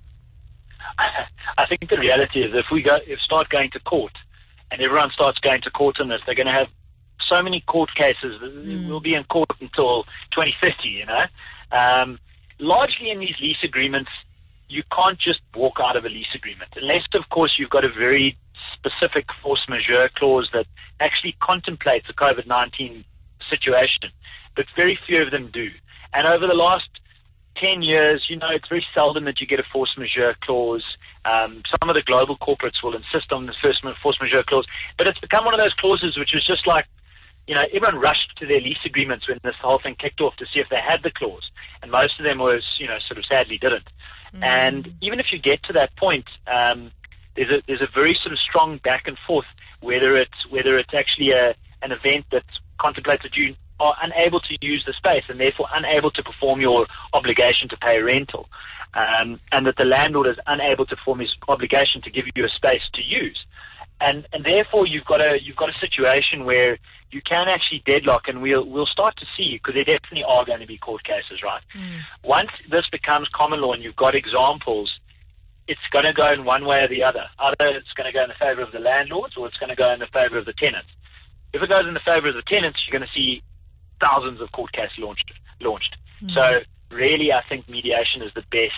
I 1.57 1.65
think 1.67 1.89
the 1.89 1.97
reality 1.97 2.43
is 2.43 2.53
if 2.53 2.65
we 2.71 2.81
go, 2.81 2.97
if 3.07 3.19
start 3.19 3.49
going 3.49 3.71
to 3.71 3.79
court, 3.79 4.13
and 4.71 4.81
everyone 4.81 5.11
starts 5.11 5.39
going 5.39 5.61
to 5.61 5.71
court 5.71 5.99
on 5.99 6.09
this, 6.09 6.21
they're 6.25 6.35
going 6.35 6.47
to 6.47 6.53
have 6.53 6.67
so 7.27 7.41
many 7.41 7.61
court 7.61 7.89
cases. 7.95 8.39
that 8.41 8.85
We'll 8.87 8.99
be 8.99 9.15
in 9.15 9.23
court 9.25 9.51
until 9.59 10.03
2050. 10.31 10.87
You 10.87 11.05
know, 11.05 11.25
um, 11.71 12.19
largely 12.59 13.09
in 13.09 13.19
these 13.19 13.35
lease 13.41 13.63
agreements, 13.63 14.11
you 14.69 14.83
can't 14.91 15.17
just 15.17 15.39
walk 15.55 15.77
out 15.81 15.95
of 15.95 16.05
a 16.05 16.09
lease 16.09 16.33
agreement 16.35 16.71
unless, 16.75 17.03
of 17.13 17.29
course, 17.29 17.55
you've 17.57 17.69
got 17.69 17.85
a 17.85 17.89
very 17.89 18.37
specific 18.73 19.25
force 19.41 19.65
majeure 19.69 20.09
clause 20.15 20.49
that 20.53 20.65
actually 20.99 21.35
contemplates 21.39 22.07
a 22.09 22.13
COVID 22.13 22.47
19 22.47 23.03
situation. 23.49 24.11
But 24.55 24.65
very 24.75 24.97
few 25.05 25.21
of 25.21 25.31
them 25.31 25.49
do. 25.51 25.69
And 26.13 26.27
over 26.27 26.47
the 26.47 26.53
last 26.53 26.89
10 27.57 27.81
years, 27.81 28.25
you 28.29 28.37
know, 28.37 28.49
it's 28.49 28.67
very 28.67 28.85
seldom 28.93 29.25
that 29.25 29.39
you 29.39 29.47
get 29.47 29.59
a 29.59 29.63
force 29.71 29.93
majeure 29.97 30.35
clause. 30.41 30.83
Um, 31.25 31.61
some 31.79 31.89
of 31.89 31.95
the 31.95 32.03
global 32.03 32.37
corporates 32.37 32.81
will 32.83 32.95
insist 32.95 33.31
on 33.31 33.45
the 33.45 33.53
first 33.61 33.83
force 34.01 34.17
majeure 34.21 34.43
clause, 34.43 34.65
but 34.97 35.07
it's 35.07 35.19
become 35.19 35.45
one 35.45 35.53
of 35.53 35.59
those 35.59 35.73
clauses 35.73 36.17
which 36.17 36.33
is 36.33 36.45
just 36.45 36.65
like, 36.67 36.85
you 37.47 37.55
know, 37.55 37.63
everyone 37.73 37.95
rushed 37.95 38.35
to 38.37 38.45
their 38.45 38.59
lease 38.59 38.77
agreements 38.85 39.27
when 39.27 39.39
this 39.43 39.55
whole 39.61 39.79
thing 39.79 39.95
kicked 39.95 40.19
off 40.21 40.35
to 40.35 40.45
see 40.53 40.59
if 40.59 40.67
they 40.69 40.81
had 40.85 41.01
the 41.03 41.11
clause, 41.11 41.49
and 41.81 41.89
most 41.91 42.19
of 42.19 42.25
them 42.25 42.39
was, 42.39 42.63
you 42.77 42.87
know, 42.87 42.97
sort 43.07 43.17
of 43.17 43.25
sadly 43.25 43.57
didn't. 43.57 43.87
And 44.43 44.93
even 45.01 45.19
if 45.21 45.27
you 45.31 45.39
get 45.39 45.63
to 45.63 45.73
that 45.73 45.95
point, 45.95 46.25
um, 46.45 46.91
there's 47.35 47.49
a 47.49 47.63
there's 47.65 47.81
a 47.81 47.87
very 47.93 48.13
sort 48.15 48.33
of 48.33 48.39
strong 48.39 48.79
back 48.79 49.07
and 49.07 49.17
forth 49.25 49.45
whether 49.79 50.17
it's 50.17 50.47
whether 50.49 50.77
it's 50.77 50.93
actually 50.93 51.31
a 51.31 51.55
an 51.81 51.91
event 51.91 52.25
that 52.31 52.43
contemplates 52.77 53.23
that 53.23 53.35
you 53.35 53.55
are 53.79 53.95
unable 54.01 54.39
to 54.39 54.57
use 54.61 54.83
the 54.85 54.93
space 54.93 55.23
and 55.29 55.39
therefore 55.39 55.67
unable 55.73 56.11
to 56.11 56.23
perform 56.23 56.61
your 56.61 56.87
obligation 57.13 57.69
to 57.69 57.77
pay 57.77 57.99
rental, 58.01 58.49
um, 58.93 59.39
and 59.51 59.65
that 59.67 59.75
the 59.77 59.85
landlord 59.85 60.27
is 60.27 60.37
unable 60.47 60.85
to 60.85 60.95
perform 60.95 61.19
his 61.19 61.33
obligation 61.47 62.01
to 62.01 62.09
give 62.09 62.25
you 62.35 62.45
a 62.45 62.49
space 62.49 62.81
to 62.93 63.03
use, 63.03 63.45
and 64.01 64.27
and 64.33 64.45
therefore 64.45 64.87
you've 64.87 65.05
got 65.05 65.21
a 65.21 65.39
you've 65.41 65.57
got 65.57 65.69
a 65.69 65.79
situation 65.79 66.45
where 66.45 66.77
you 67.11 67.21
can 67.21 67.47
actually 67.47 67.83
deadlock, 67.85 68.27
and 68.27 68.41
we'll 68.41 68.65
we'll 68.65 68.87
start 68.87 69.15
to 69.17 69.25
see 69.37 69.53
because 69.53 69.75
there 69.75 69.83
definitely 69.83 70.23
are 70.23 70.43
going 70.45 70.59
to 70.59 70.67
be 70.67 70.77
court 70.77 71.03
cases, 71.03 71.43
right? 71.43 71.61
Once 72.23 72.49
this 72.69 72.85
becomes 72.91 73.27
common 73.29 73.61
law 73.61 73.73
and 73.73 73.83
you've 73.83 73.95
got 73.95 74.15
examples 74.15 74.99
it's 75.67 75.81
going 75.91 76.05
to 76.05 76.13
go 76.13 76.31
in 76.31 76.45
one 76.45 76.65
way 76.65 76.81
or 76.83 76.87
the 76.87 77.03
other. 77.03 77.25
Either 77.39 77.67
it's 77.75 77.91
going 77.93 78.07
to 78.07 78.13
go 78.13 78.23
in 78.23 78.29
the 78.29 78.35
favor 78.39 78.61
of 78.61 78.71
the 78.71 78.79
landlords 78.79 79.35
or 79.35 79.47
it's 79.47 79.57
going 79.57 79.69
to 79.69 79.75
go 79.75 79.91
in 79.91 79.99
the 79.99 80.07
favor 80.07 80.37
of 80.37 80.45
the 80.45 80.53
tenants. 80.53 80.89
If 81.53 81.61
it 81.61 81.69
goes 81.69 81.87
in 81.87 81.93
the 81.93 81.99
favor 81.99 82.27
of 82.27 82.35
the 82.35 82.41
tenants, 82.43 82.79
you're 82.85 82.99
going 82.99 83.07
to 83.07 83.13
see 83.13 83.41
thousands 84.01 84.41
of 84.41 84.51
court 84.51 84.71
cases 84.71 84.97
launched. 84.99 85.31
launched. 85.59 85.95
Hmm. 86.19 86.29
So 86.33 86.59
really, 86.91 87.31
I 87.31 87.41
think 87.47 87.67
mediation 87.69 88.21
is 88.21 88.33
the 88.33 88.43
best 88.51 88.73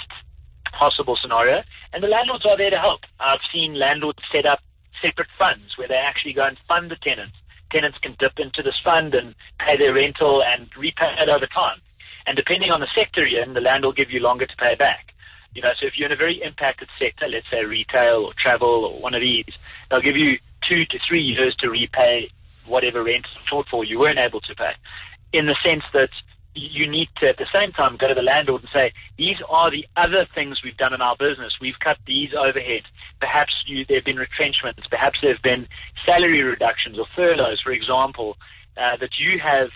possible 0.71 1.17
scenario, 1.21 1.63
and 1.93 2.03
the 2.03 2.07
landlords 2.07 2.45
are 2.45 2.57
there 2.57 2.69
to 2.69 2.79
help. 2.79 3.01
I've 3.19 3.39
seen 3.51 3.73
landlords 3.73 4.19
set 4.31 4.45
up 4.45 4.59
separate 5.01 5.27
funds 5.37 5.77
where 5.77 5.87
they 5.87 5.95
actually 5.95 6.33
go 6.33 6.43
and 6.43 6.57
fund 6.67 6.91
the 6.91 6.95
tenants. 6.95 7.35
Tenants 7.71 7.97
can 7.99 8.15
dip 8.19 8.39
into 8.39 8.63
this 8.63 8.79
fund 8.83 9.13
and 9.13 9.35
pay 9.59 9.77
their 9.77 9.93
rental 9.93 10.43
and 10.43 10.69
repay 10.77 11.15
it 11.19 11.29
over 11.29 11.47
time. 11.47 11.79
And 12.25 12.35
depending 12.35 12.71
on 12.71 12.79
the 12.79 12.87
sector 12.95 13.25
you're 13.25 13.43
in, 13.43 13.53
the 13.53 13.61
landlord 13.61 13.95
will 13.95 14.03
give 14.03 14.11
you 14.11 14.19
longer 14.19 14.45
to 14.45 14.55
pay 14.57 14.75
back. 14.75 15.13
You 15.55 15.61
know, 15.61 15.71
so 15.79 15.87
if 15.87 15.97
you're 15.97 16.05
in 16.05 16.11
a 16.11 16.15
very 16.15 16.41
impacted 16.41 16.89
sector, 16.97 17.27
let's 17.27 17.49
say 17.49 17.63
retail 17.63 18.25
or 18.25 18.33
travel 18.37 18.85
or 18.85 18.99
one 18.99 19.15
of 19.15 19.21
these, 19.21 19.45
they'll 19.89 20.01
give 20.01 20.17
you 20.17 20.37
two 20.67 20.85
to 20.85 20.99
three 21.07 21.21
years 21.21 21.55
to 21.57 21.69
repay 21.69 22.29
whatever 22.69 23.03
rent 23.03 23.25
shortfall 23.51 23.87
you 23.87 23.99
weren't 23.99 24.19
able 24.19 24.41
to 24.41 24.55
pay. 24.55 24.73
In 25.33 25.45
the 25.45 25.55
sense 25.63 25.83
that 25.93 26.09
you 26.55 26.87
need 26.87 27.09
to, 27.17 27.29
at 27.29 27.37
the 27.37 27.45
same 27.53 27.71
time, 27.71 27.95
go 27.97 28.07
to 28.07 28.13
the 28.13 28.21
landlord 28.21 28.61
and 28.61 28.69
say, 28.73 28.91
these 29.17 29.37
are 29.49 29.69
the 29.69 29.85
other 29.95 30.27
things 30.33 30.61
we've 30.63 30.77
done 30.77 30.93
in 30.93 31.01
our 31.01 31.15
business. 31.15 31.53
We've 31.61 31.79
cut 31.79 31.97
these 32.05 32.31
overheads. 32.31 32.85
Perhaps 33.19 33.53
you, 33.67 33.85
there 33.85 33.97
have 33.97 34.05
been 34.05 34.17
retrenchments. 34.17 34.87
Perhaps 34.87 35.19
there 35.21 35.33
have 35.33 35.41
been 35.41 35.67
salary 36.05 36.41
reductions 36.41 36.97
or 36.97 37.05
furloughs, 37.15 37.61
for 37.61 37.71
example, 37.71 38.37
uh, 38.77 38.97
that 38.97 39.19
you 39.19 39.39
have 39.39 39.69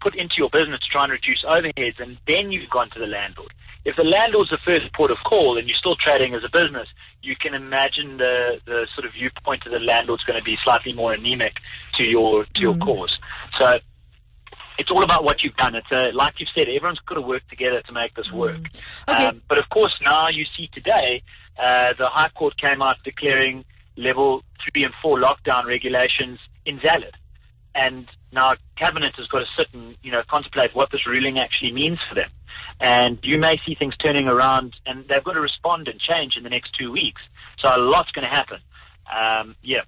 put 0.00 0.14
into 0.16 0.34
your 0.38 0.50
business 0.50 0.80
to 0.80 0.88
try 0.90 1.04
and 1.04 1.12
reduce 1.12 1.44
overheads, 1.44 2.00
and 2.00 2.18
then 2.26 2.50
you've 2.50 2.70
gone 2.70 2.90
to 2.90 2.98
the 2.98 3.06
landlord. 3.06 3.52
If 3.86 3.94
the 3.94 4.02
landlord's 4.02 4.50
the 4.50 4.58
first 4.58 4.92
port 4.94 5.12
of 5.12 5.18
call 5.24 5.56
and 5.56 5.68
you're 5.68 5.78
still 5.78 5.94
trading 5.94 6.34
as 6.34 6.42
a 6.42 6.48
business, 6.48 6.88
you 7.22 7.36
can 7.36 7.54
imagine 7.54 8.16
the, 8.16 8.60
the 8.64 8.88
sort 8.92 9.06
of 9.06 9.12
viewpoint 9.12 9.64
of 9.64 9.70
the 9.70 9.78
landlord's 9.78 10.24
going 10.24 10.38
to 10.38 10.44
be 10.44 10.58
slightly 10.64 10.92
more 10.92 11.12
anemic 11.12 11.58
to 11.94 12.04
your 12.04 12.46
to 12.46 12.60
your 12.60 12.76
cause. 12.78 13.16
So 13.60 13.74
it's 14.76 14.90
all 14.90 15.04
about 15.04 15.22
what 15.22 15.44
you've 15.44 15.54
done. 15.54 15.76
It's 15.76 15.90
a, 15.92 16.10
like 16.12 16.40
you've 16.40 16.48
said, 16.52 16.68
everyone's 16.68 16.98
got 16.98 17.14
to 17.14 17.20
work 17.20 17.46
together 17.48 17.80
to 17.82 17.92
make 17.92 18.12
this 18.14 18.30
work. 18.32 18.58
Okay. 19.08 19.26
Um, 19.26 19.40
but 19.48 19.56
of 19.56 19.68
course, 19.68 19.94
now 20.02 20.28
you 20.28 20.44
see 20.56 20.68
today, 20.72 21.22
uh, 21.56 21.92
the 21.96 22.08
High 22.08 22.30
Court 22.30 22.56
came 22.58 22.82
out 22.82 22.96
declaring 23.04 23.64
level 23.96 24.42
three 24.68 24.82
and 24.82 24.94
four 25.00 25.18
lockdown 25.20 25.64
regulations 25.64 26.40
invalid. 26.64 27.14
And 27.72 28.08
now 28.32 28.54
cabinet 28.76 29.14
has 29.16 29.28
got 29.28 29.40
to 29.40 29.46
sit 29.56 29.68
and 29.72 29.96
you 30.02 30.10
know 30.10 30.22
contemplate 30.28 30.74
what 30.74 30.90
this 30.90 31.06
ruling 31.06 31.38
actually 31.38 31.72
means 31.72 32.00
for 32.08 32.16
them. 32.16 32.30
And 32.80 33.18
you 33.22 33.38
may 33.38 33.58
see 33.66 33.74
things 33.74 33.96
turning 33.96 34.28
around, 34.28 34.76
and 34.84 35.06
they've 35.08 35.24
got 35.24 35.32
to 35.32 35.40
respond 35.40 35.88
and 35.88 35.98
change 35.98 36.36
in 36.36 36.42
the 36.42 36.50
next 36.50 36.76
two 36.78 36.92
weeks. 36.92 37.22
So 37.58 37.68
a 37.74 37.78
lot's 37.78 38.10
going 38.10 38.28
to 38.28 38.34
happen. 38.34 38.58
Um, 39.10 39.56
yeah. 39.62 39.82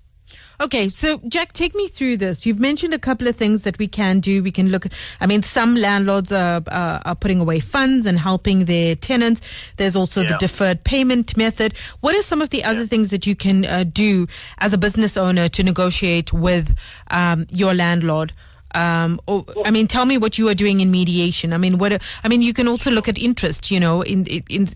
Okay, 0.60 0.88
so 0.88 1.20
Jack, 1.28 1.52
take 1.52 1.74
me 1.74 1.88
through 1.88 2.16
this. 2.16 2.44
You've 2.44 2.58
mentioned 2.58 2.92
a 2.92 2.98
couple 2.98 3.28
of 3.28 3.36
things 3.36 3.62
that 3.62 3.78
we 3.78 3.86
can 3.86 4.20
do. 4.20 4.42
We 4.42 4.50
can 4.50 4.70
look 4.70 4.86
at, 4.86 4.92
I 5.20 5.26
mean, 5.26 5.42
some 5.42 5.76
landlords 5.76 6.32
are, 6.32 6.62
are, 6.70 7.00
are 7.04 7.14
putting 7.14 7.40
away 7.40 7.60
funds 7.60 8.06
and 8.06 8.18
helping 8.18 8.64
their 8.64 8.96
tenants. 8.96 9.40
There's 9.76 9.94
also 9.94 10.24
the 10.24 10.36
deferred 10.38 10.82
payment 10.84 11.36
method. 11.36 11.74
What 12.00 12.16
are 12.16 12.22
some 12.22 12.42
of 12.42 12.50
the 12.50 12.64
other 12.64 12.86
things 12.86 13.10
that 13.10 13.26
you 13.26 13.36
can 13.36 13.64
uh, 13.64 13.84
do 13.84 14.26
as 14.58 14.72
a 14.72 14.78
business 14.78 15.16
owner 15.16 15.48
to 15.48 15.62
negotiate 15.62 16.32
with 16.32 16.76
um, 17.10 17.46
your 17.50 17.72
landlord? 17.72 18.32
Um, 18.74 19.20
or, 19.26 19.44
I 19.64 19.70
mean, 19.70 19.86
tell 19.86 20.04
me 20.04 20.18
what 20.18 20.38
you 20.38 20.48
are 20.48 20.54
doing 20.54 20.80
in 20.80 20.90
mediation. 20.90 21.52
I 21.52 21.56
mean, 21.56 21.78
what? 21.78 22.02
I 22.22 22.28
mean, 22.28 22.42
you 22.42 22.52
can 22.52 22.68
also 22.68 22.90
look 22.90 23.08
at 23.08 23.18
interest. 23.18 23.70
You 23.70 23.80
know, 23.80 24.02
in 24.02 24.26
in 24.26 24.68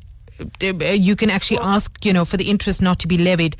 uh, 0.62 0.66
you 0.66 1.14
can 1.14 1.30
actually 1.30 1.58
ask, 1.58 2.04
you 2.04 2.12
know, 2.12 2.24
for 2.24 2.36
the 2.36 2.50
interest 2.50 2.82
not 2.82 2.98
to 3.00 3.06
be 3.06 3.18
levied 3.18 3.56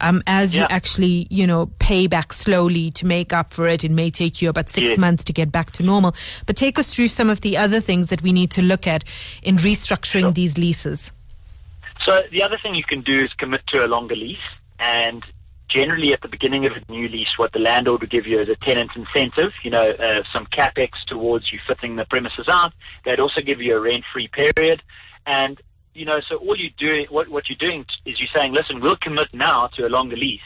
um, 0.00 0.22
as 0.26 0.54
you 0.54 0.66
actually, 0.68 1.26
you 1.30 1.46
know, 1.46 1.66
pay 1.78 2.06
back 2.08 2.32
slowly 2.32 2.90
to 2.90 3.06
make 3.06 3.32
up 3.32 3.52
for 3.54 3.68
it. 3.68 3.84
It 3.84 3.90
may 3.90 4.10
take 4.10 4.42
you 4.42 4.48
about 4.50 4.68
six 4.68 4.90
Yes. 4.90 4.98
months 4.98 5.24
to 5.24 5.32
get 5.32 5.50
back 5.50 5.70
to 5.72 5.82
normal. 5.82 6.14
But 6.44 6.56
take 6.56 6.78
us 6.78 6.92
through 6.92 7.08
some 7.08 7.30
of 7.30 7.40
the 7.40 7.56
other 7.56 7.80
things 7.80 8.08
that 8.10 8.22
we 8.22 8.32
need 8.32 8.50
to 8.50 8.62
look 8.62 8.86
at 8.86 9.04
in 9.42 9.56
restructuring 9.56 10.20
Sure. 10.22 10.32
these 10.32 10.58
leases. 10.58 11.10
So 12.04 12.20
the 12.30 12.42
other 12.42 12.58
thing 12.62 12.74
you 12.74 12.84
can 12.84 13.00
do 13.00 13.24
is 13.24 13.32
commit 13.34 13.62
to 13.68 13.84
a 13.84 13.86
longer 13.86 14.16
lease, 14.16 14.36
and 14.78 15.24
generally 15.68 16.12
at 16.12 16.22
the 16.22 16.28
beginning 16.28 16.66
of 16.66 16.72
a 16.72 16.92
new 16.92 17.08
lease, 17.08 17.36
what 17.36 17.52
the 17.52 17.58
landlord 17.58 18.00
would 18.00 18.10
give 18.10 18.26
you 18.26 18.40
is 18.40 18.48
a 18.48 18.56
tenant 18.56 18.90
incentive, 18.94 19.52
you 19.62 19.70
know, 19.70 19.90
uh, 19.90 20.22
some 20.32 20.46
capex 20.46 20.90
towards 21.06 21.52
you 21.52 21.58
fitting 21.66 21.96
the 21.96 22.04
premises 22.04 22.46
out. 22.48 22.72
They'd 23.04 23.20
also 23.20 23.40
give 23.40 23.60
you 23.60 23.76
a 23.76 23.80
rent-free 23.80 24.28
period, 24.28 24.82
and 25.26 25.60
you 25.94 26.04
know, 26.04 26.20
so 26.28 26.36
all 26.36 26.56
you 26.56 26.70
do, 26.76 27.06
what 27.08 27.28
what 27.28 27.48
you're 27.48 27.56
doing 27.58 27.86
is 28.04 28.20
you're 28.20 28.28
saying, 28.34 28.52
listen, 28.52 28.80
we'll 28.80 28.96
commit 28.96 29.28
now 29.32 29.68
to 29.68 29.86
a 29.86 29.88
longer 29.88 30.16
lease, 30.16 30.40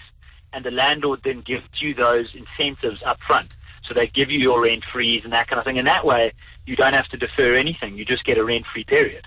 and 0.52 0.64
the 0.64 0.70
landlord 0.70 1.20
then 1.24 1.40
gives 1.40 1.64
you 1.80 1.94
those 1.94 2.28
incentives 2.34 3.02
up 3.04 3.18
front. 3.26 3.52
So 3.86 3.94
they 3.94 4.06
give 4.06 4.30
you 4.30 4.38
your 4.38 4.62
rent 4.62 4.84
freeze 4.92 5.22
and 5.24 5.32
that 5.32 5.48
kind 5.48 5.58
of 5.58 5.64
thing. 5.64 5.78
And 5.78 5.88
that 5.88 6.06
way, 6.06 6.32
you 6.64 6.76
don't 6.76 6.92
have 6.92 7.08
to 7.08 7.16
defer 7.16 7.56
anything. 7.56 7.98
You 7.98 8.04
just 8.04 8.24
get 8.24 8.38
a 8.38 8.44
rent 8.44 8.64
free 8.72 8.84
period. 8.84 9.26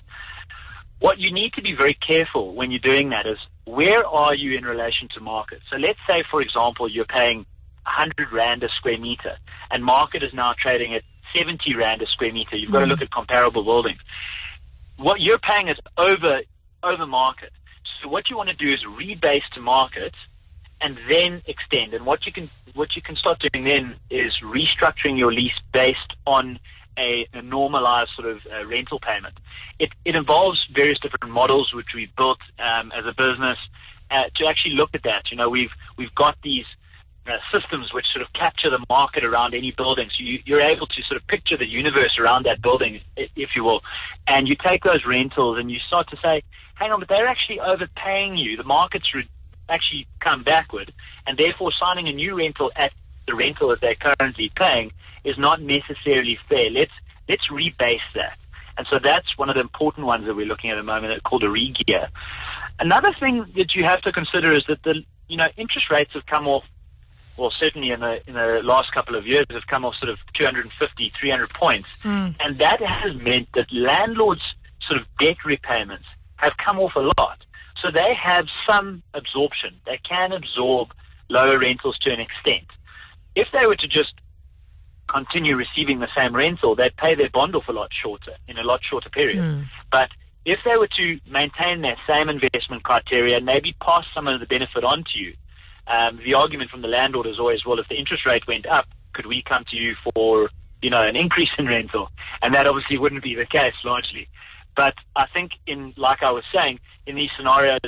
What 0.99 1.19
you 1.19 1.33
need 1.33 1.51
to 1.53 1.61
be 1.61 1.75
very 1.75 1.95
careful 1.95 2.55
when 2.55 2.71
you're 2.71 2.79
doing 2.79 3.09
that 3.09 3.27
is 3.27 3.37
where 3.65 4.05
are 4.05 4.35
you 4.35 4.57
in 4.57 4.65
relation 4.65 5.07
to 5.15 5.21
market? 5.21 5.61
So 5.69 5.77
let's 5.77 5.99
say, 6.07 6.23
for 6.29 6.41
example, 6.41 6.89
you're 6.89 7.05
paying 7.05 7.45
100 7.85 8.31
Rand 8.31 8.63
a 8.63 8.69
square 8.69 8.97
meter 8.97 9.37
and 9.71 9.83
market 9.83 10.23
is 10.23 10.33
now 10.33 10.53
trading 10.57 10.93
at 10.93 11.03
70 11.35 11.75
Rand 11.75 12.01
a 12.01 12.07
square 12.07 12.33
meter. 12.33 12.55
You've 12.55 12.71
got 12.71 12.79
to 12.79 12.85
mm. 12.85 12.89
look 12.89 13.01
at 13.01 13.11
comparable 13.11 13.63
buildings. 13.63 13.99
What 14.97 15.21
you're 15.21 15.39
paying 15.39 15.69
is 15.69 15.77
over, 15.97 16.41
over 16.83 17.05
market. 17.05 17.51
So 18.01 18.09
what 18.09 18.29
you 18.29 18.37
want 18.37 18.49
to 18.49 18.55
do 18.55 18.71
is 18.71 18.79
rebase 18.83 19.47
to 19.53 19.61
market 19.61 20.13
and 20.81 20.97
then 21.09 21.41
extend. 21.47 21.93
And 21.93 22.05
what 22.05 22.25
you 22.25 22.31
can 22.31 22.49
what 22.73 22.95
you 22.95 23.01
can 23.01 23.15
start 23.15 23.41
doing 23.51 23.65
then 23.65 23.95
is 24.09 24.33
restructuring 24.43 25.17
your 25.17 25.31
lease 25.31 25.59
based 25.71 26.13
on 26.25 26.59
a, 26.97 27.27
a 27.33 27.41
normalized 27.41 28.11
sort 28.15 28.29
of 28.29 28.39
uh, 28.51 28.65
rental 28.65 28.99
payment. 28.99 29.35
It, 29.79 29.89
it 30.05 30.15
involves 30.15 30.65
various 30.73 30.99
different 30.99 31.33
models 31.33 31.73
which 31.73 31.87
we've 31.95 32.15
built 32.15 32.39
um, 32.59 32.91
as 32.91 33.05
a 33.05 33.13
business 33.13 33.57
uh, 34.11 34.23
to 34.35 34.47
actually 34.47 34.75
look 34.75 34.91
at 34.93 35.03
that. 35.03 35.31
You 35.31 35.37
know, 35.37 35.49
we've 35.49 35.71
we've 35.97 36.13
got 36.13 36.37
these 36.43 36.65
uh, 37.25 37.37
systems 37.51 37.93
which 37.93 38.05
sort 38.13 38.21
of 38.21 38.31
capture 38.33 38.69
the 38.69 38.83
market 38.89 39.23
around 39.23 39.53
any 39.53 39.71
building. 39.71 40.09
So 40.09 40.23
you, 40.23 40.39
you're 40.45 40.61
able 40.61 40.87
to 40.87 41.01
sort 41.03 41.19
of 41.19 41.27
picture 41.27 41.57
the 41.57 41.65
universe 41.65 42.17
around 42.19 42.45
that 42.45 42.61
building, 42.61 43.01
if 43.15 43.51
you 43.55 43.63
will. 43.63 43.81
And 44.27 44.47
you 44.47 44.55
take 44.55 44.83
those 44.83 45.05
rentals 45.05 45.57
and 45.57 45.71
you 45.71 45.79
start 45.87 46.09
to 46.09 46.17
say, 46.17 46.43
hang 46.75 46.91
on, 46.91 46.99
but 46.99 47.07
they're 47.07 47.27
actually 47.27 47.59
overpaying 47.59 48.37
you. 48.37 48.57
The 48.57 48.63
market's 48.63 49.13
re- 49.13 49.27
actually 49.69 50.05
come 50.19 50.43
backward, 50.43 50.93
and 51.25 51.37
therefore 51.37 51.71
signing 51.79 52.07
a 52.07 52.13
new 52.13 52.37
rental 52.37 52.71
at 52.75 52.91
the 53.25 53.35
rental 53.35 53.69
that 53.69 53.79
they're 53.79 53.95
currently 53.95 54.51
paying 54.55 54.91
is 55.23 55.37
not 55.37 55.61
necessarily 55.61 56.37
fair. 56.49 56.69
Let's 56.69 56.91
let's 57.27 57.47
rebase 57.49 57.99
that. 58.15 58.37
And 58.77 58.87
so 58.91 58.99
that's 59.01 59.37
one 59.37 59.49
of 59.49 59.55
the 59.55 59.61
important 59.61 60.07
ones 60.07 60.25
that 60.25 60.35
we're 60.35 60.47
looking 60.47 60.71
at 60.71 60.77
at 60.77 60.81
the 60.81 60.85
moment, 60.85 61.13
it's 61.13 61.21
called 61.21 61.43
a 61.43 61.47
regear. 61.47 62.07
Another 62.79 63.13
thing 63.19 63.45
that 63.55 63.75
you 63.75 63.83
have 63.83 64.01
to 64.01 64.11
consider 64.11 64.51
is 64.51 64.63
that 64.67 64.81
the 64.83 65.03
you 65.27 65.37
know 65.37 65.47
interest 65.57 65.89
rates 65.91 66.11
have 66.13 66.25
come 66.25 66.47
off 66.47 66.63
well, 67.37 67.51
certainly 67.59 67.91
in 67.91 67.99
the 67.99 68.21
in 68.27 68.35
the 68.35 68.61
last 68.63 68.91
couple 68.93 69.15
of 69.15 69.25
years, 69.25 69.45
have 69.49 69.67
come 69.67 69.85
off 69.85 69.95
sort 69.95 70.09
of 70.09 70.19
250, 70.35 71.13
300 71.19 71.49
points, 71.49 71.89
hmm. 72.01 72.29
and 72.39 72.59
that 72.59 72.81
has 72.81 73.15
meant 73.15 73.47
that 73.55 73.71
landlords' 73.71 74.41
sort 74.87 75.01
of 75.01 75.07
debt 75.19 75.37
repayments 75.45 76.05
have 76.35 76.53
come 76.63 76.79
off 76.79 76.95
a 76.95 77.11
lot. 77.17 77.39
So 77.81 77.91
they 77.91 78.13
have 78.21 78.45
some 78.69 79.03
absorption. 79.13 79.75
They 79.85 79.99
can 80.07 80.31
absorb 80.31 80.93
lower 81.29 81.57
rentals 81.57 81.97
to 81.99 82.11
an 82.11 82.19
extent. 82.19 82.67
If 83.35 83.47
they 83.51 83.65
were 83.65 83.75
to 83.75 83.87
just 83.87 84.13
continue 85.13 85.55
receiving 85.55 85.99
the 85.99 86.07
same 86.17 86.35
rental, 86.35 86.75
they'd 86.75 86.95
pay 86.97 87.15
their 87.15 87.29
bond 87.29 87.55
off 87.55 87.67
a 87.67 87.71
lot 87.71 87.89
shorter 88.01 88.33
in 88.47 88.57
a 88.57 88.63
lot 88.63 88.79
shorter 88.89 89.09
period. 89.09 89.39
But 89.91 90.09
if 90.45 90.59
they 90.65 90.75
were 90.77 90.89
to 90.97 91.19
maintain 91.29 91.81
their 91.81 91.97
same 92.07 92.29
investment 92.29 92.83
criteria 92.83 93.37
and 93.37 93.45
maybe 93.45 93.75
pass 93.81 94.05
some 94.13 94.27
of 94.27 94.39
the 94.39 94.45
benefit 94.45 94.83
on 94.83 95.03
to 95.13 95.19
you, 95.19 95.33
um, 95.87 96.19
the 96.25 96.33
argument 96.33 96.69
from 96.69 96.81
the 96.81 96.87
landlord 96.87 97.27
is 97.27 97.39
always, 97.39 97.65
well, 97.65 97.79
if 97.79 97.87
the 97.89 97.95
interest 97.95 98.25
rate 98.25 98.47
went 98.47 98.65
up, 98.65 98.85
could 99.13 99.25
we 99.25 99.43
come 99.43 99.63
to 99.69 99.75
you 99.75 99.95
for, 100.03 100.49
you 100.81 100.89
know, 100.89 101.01
an 101.01 101.15
increase 101.15 101.49
in 101.57 101.67
rental? 101.67 102.09
And 102.41 102.53
that 102.55 102.67
obviously 102.67 102.97
wouldn't 102.97 103.23
be 103.23 103.35
the 103.35 103.45
case 103.45 103.73
largely. 103.83 104.27
But 104.75 104.95
I 105.15 105.27
think 105.33 105.51
in, 105.67 105.93
like 105.97 106.23
I 106.23 106.31
was 106.31 106.43
saying, 106.53 106.79
in 107.05 107.15
these 107.15 107.29
scenarios, 107.37 107.79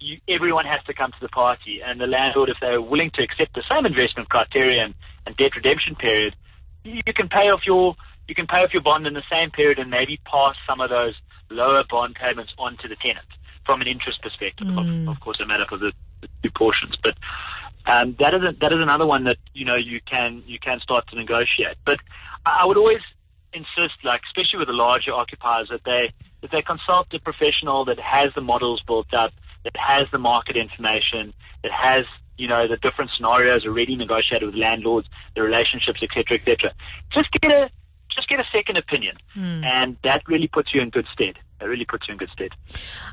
you, 0.00 0.18
everyone 0.28 0.66
has 0.66 0.82
to 0.84 0.94
come 0.94 1.10
to 1.10 1.20
the 1.20 1.28
party, 1.28 1.80
and 1.84 2.00
the 2.00 2.06
landlord, 2.06 2.48
if 2.48 2.56
they're 2.60 2.82
willing 2.82 3.10
to 3.14 3.22
accept 3.22 3.54
the 3.54 3.64
same 3.70 3.86
investment 3.86 4.28
criteria 4.28 4.84
and, 4.84 4.94
and 5.26 5.36
debt 5.36 5.56
redemption 5.56 5.94
period, 5.96 6.36
you 6.84 7.12
can 7.14 7.28
pay 7.28 7.50
off 7.50 7.66
your 7.66 7.96
you 8.28 8.34
can 8.34 8.46
pay 8.46 8.62
off 8.62 8.72
your 8.72 8.82
bond 8.82 9.06
in 9.06 9.14
the 9.14 9.22
same 9.30 9.50
period 9.50 9.78
and 9.78 9.90
maybe 9.90 10.20
pass 10.24 10.54
some 10.66 10.80
of 10.80 10.90
those 10.90 11.14
lower 11.50 11.82
bond 11.88 12.14
payments 12.14 12.52
on 12.58 12.76
to 12.78 12.88
the 12.88 12.96
tenant 12.96 13.26
from 13.64 13.80
an 13.80 13.86
interest 13.86 14.20
perspective. 14.22 14.68
Of, 14.68 15.08
of 15.08 15.20
course, 15.20 15.38
they 15.38 15.44
made 15.44 15.60
up 15.60 15.72
of 15.72 15.80
the, 15.80 15.92
the 16.20 16.28
two 16.42 16.50
portions, 16.50 16.94
but 17.02 17.16
um, 17.86 18.16
that 18.18 18.34
is 18.34 18.42
a, 18.42 18.52
that 18.60 18.72
is 18.72 18.80
another 18.80 19.06
one 19.06 19.24
that 19.24 19.38
you 19.54 19.64
know 19.64 19.76
you 19.76 20.00
can 20.00 20.42
you 20.46 20.58
can 20.58 20.80
start 20.80 21.06
to 21.08 21.16
negotiate. 21.16 21.76
But 21.84 22.00
I 22.44 22.60
I 22.62 22.66
would 22.66 22.76
always 22.76 23.00
insist, 23.52 24.04
like 24.04 24.20
especially 24.28 24.58
with 24.58 24.68
the 24.68 24.74
larger 24.74 25.12
occupiers, 25.12 25.68
that 25.70 25.84
they 25.84 26.12
that 26.42 26.50
they 26.50 26.62
consult 26.62 27.06
a 27.12 27.18
professional 27.18 27.84
that 27.86 27.98
has 27.98 28.32
the 28.34 28.40
models 28.40 28.82
built 28.86 29.12
up, 29.12 29.32
that 29.64 29.76
has 29.76 30.04
the 30.12 30.18
market 30.18 30.56
information, 30.56 31.32
that 31.62 31.72
has 31.72 32.04
you 32.38 32.46
know 32.48 32.66
the 32.68 32.76
different 32.78 33.10
scenarios 33.16 33.64
already 33.66 33.94
negotiated 33.96 34.46
with 34.46 34.54
landlords, 34.56 35.08
the 35.34 35.42
relationships, 35.42 36.00
etc., 36.02 36.38
etc. 36.38 36.72
Just 37.12 37.30
get 37.32 37.52
a 37.52 37.68
just 38.10 38.26
get 38.28 38.40
a 38.40 38.44
second 38.52 38.76
opinion, 38.78 39.16
and 39.36 39.96
that 40.02 40.22
really 40.26 40.48
puts 40.48 40.74
you 40.74 40.80
in 40.80 40.88
good 40.90 41.06
stead. 41.12 41.38
That 41.60 41.68
really 41.68 41.84
puts 41.84 42.08
you 42.08 42.12
in 42.12 42.18
good 42.18 42.30
stead. 42.30 42.50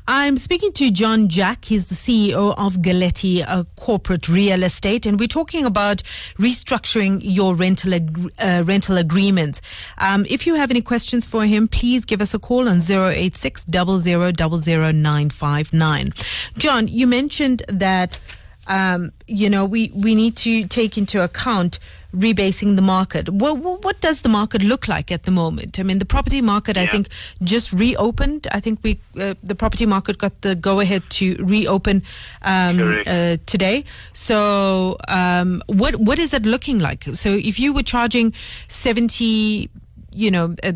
I'm 0.06 0.38
speaking 0.38 0.70
to 0.74 0.88
John 0.92 1.26
Jack. 1.28 1.64
He's 1.64 1.88
the 1.88 1.96
CEO 1.96 2.54
of 2.56 2.74
Galetti 2.76 3.44
uh, 3.46 3.64
Corporate 3.74 4.28
Real 4.28 4.62
Estate, 4.62 5.04
and 5.04 5.18
we're 5.18 5.26
talking 5.26 5.64
about 5.64 6.02
restructuring 6.38 7.18
your 7.22 7.56
rental 7.56 7.94
ag- 7.94 8.30
uh, 8.38 8.62
rental 8.64 8.96
agreements. 8.98 9.60
Um, 9.98 10.24
if 10.28 10.46
you 10.46 10.54
have 10.54 10.70
any 10.70 10.82
questions 10.82 11.26
for 11.26 11.44
him, 11.44 11.66
please 11.68 12.04
give 12.04 12.20
us 12.20 12.34
a 12.34 12.38
call 12.38 12.68
on 12.68 12.80
086 12.80 13.66
959. 13.66 16.12
John, 16.56 16.86
you 16.88 17.06
mentioned 17.08 17.62
that 17.68 18.18
um, 18.66 19.10
you 19.26 19.50
know 19.50 19.64
we, 19.64 19.90
we 19.94 20.14
need 20.14 20.36
to 20.36 20.66
take 20.66 20.96
into 20.98 21.22
account 21.22 21.78
rebasing 22.16 22.76
the 22.76 22.82
market. 22.82 23.28
What, 23.28 23.58
what, 23.58 24.00
does 24.00 24.22
the 24.22 24.28
market 24.28 24.62
look 24.62 24.88
like 24.88 25.12
at 25.12 25.24
the 25.24 25.30
moment? 25.30 25.78
I 25.78 25.82
mean, 25.82 25.98
the 25.98 26.04
property 26.04 26.40
market, 26.40 26.76
I 26.76 26.86
think, 26.86 27.08
just 27.42 27.72
reopened. 27.72 28.46
I 28.52 28.60
think 28.60 28.80
we 28.82 28.98
uh, 29.20 29.34
the 29.42 29.54
property 29.54 29.86
market 29.86 30.18
got 30.18 30.40
the 30.42 30.54
go 30.54 30.80
ahead 30.80 31.02
to 31.10 31.36
reopen 31.40 32.02
um, 32.42 33.02
uh, 33.06 33.36
today. 33.46 33.84
So, 34.12 34.96
um, 35.08 35.62
what 35.66 35.96
what 35.96 36.18
is 36.18 36.32
it 36.32 36.44
looking 36.44 36.78
like? 36.78 37.04
So, 37.14 37.30
if 37.30 37.58
you 37.58 37.72
were 37.72 37.82
charging 37.82 38.32
seventy. 38.68 39.70
You 40.12 40.30
know, 40.30 40.54
uh, 40.62 40.72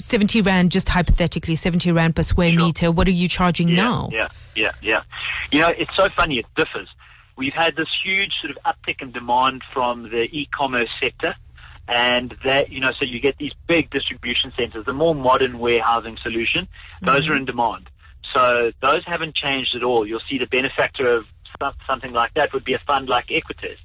70 0.00 0.42
Rand, 0.42 0.72
just 0.72 0.88
hypothetically, 0.88 1.54
70 1.54 1.92
Rand 1.92 2.16
per 2.16 2.24
square 2.24 2.50
Sure. 2.50 2.66
meter. 2.66 2.90
What 2.90 3.06
are 3.06 3.12
you 3.12 3.28
charging 3.28 3.68
yeah, 3.68 3.76
now? 3.76 4.08
Yeah, 4.10 4.28
yeah, 4.56 4.72
yeah. 4.82 5.02
You 5.52 5.60
know, 5.60 5.68
it's 5.68 5.94
so 5.94 6.08
funny. 6.16 6.40
It 6.40 6.46
differs. 6.56 6.88
We've 7.36 7.52
had 7.54 7.76
this 7.76 7.88
huge 8.04 8.32
sort 8.40 8.56
of 8.56 8.62
uptick 8.64 9.02
in 9.02 9.12
demand 9.12 9.62
from 9.72 10.04
the 10.04 10.28
e-commerce 10.30 10.90
sector, 11.00 11.34
and 11.88 12.34
that 12.44 12.70
you 12.70 12.80
know, 12.80 12.92
so 12.98 13.04
you 13.04 13.20
get 13.20 13.38
these 13.38 13.52
big 13.66 13.90
distribution 13.90 14.52
centers, 14.56 14.84
the 14.84 14.92
more 14.92 15.14
modern 15.14 15.58
warehousing 15.58 16.18
solution. 16.22 16.68
Those 17.00 17.20
are 17.20 17.22
mm-hmm. 17.22 17.36
in 17.38 17.44
demand. 17.46 17.90
So 18.34 18.72
those 18.80 19.04
haven't 19.06 19.34
changed 19.34 19.74
at 19.76 19.82
all. 19.82 20.06
You'll 20.06 20.22
see 20.30 20.38
the 20.38 20.46
benefactor 20.46 21.16
of 21.16 21.26
some- 21.60 21.74
something 21.86 22.12
like 22.12 22.34
that 22.34 22.52
would 22.52 22.64
be 22.64 22.74
a 22.74 22.78
fund 22.86 23.08
like 23.08 23.26
Equites. 23.28 23.78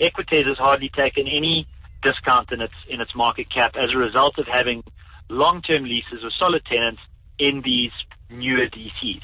Equites 0.00 0.46
has 0.46 0.58
hardly 0.58 0.90
taken 0.90 1.26
any 1.26 1.66
discount 2.02 2.52
in 2.52 2.60
its 2.60 2.74
in 2.88 3.00
its 3.00 3.14
market 3.14 3.48
cap 3.50 3.74
as 3.76 3.92
a 3.92 3.96
result 3.96 4.38
of 4.38 4.46
having 4.46 4.84
long-term 5.28 5.84
leases 5.84 6.22
with 6.22 6.32
solid 6.38 6.64
tenants 6.66 7.00
in 7.38 7.62
these 7.62 7.90
newer 8.30 8.66
DCs. 8.66 9.22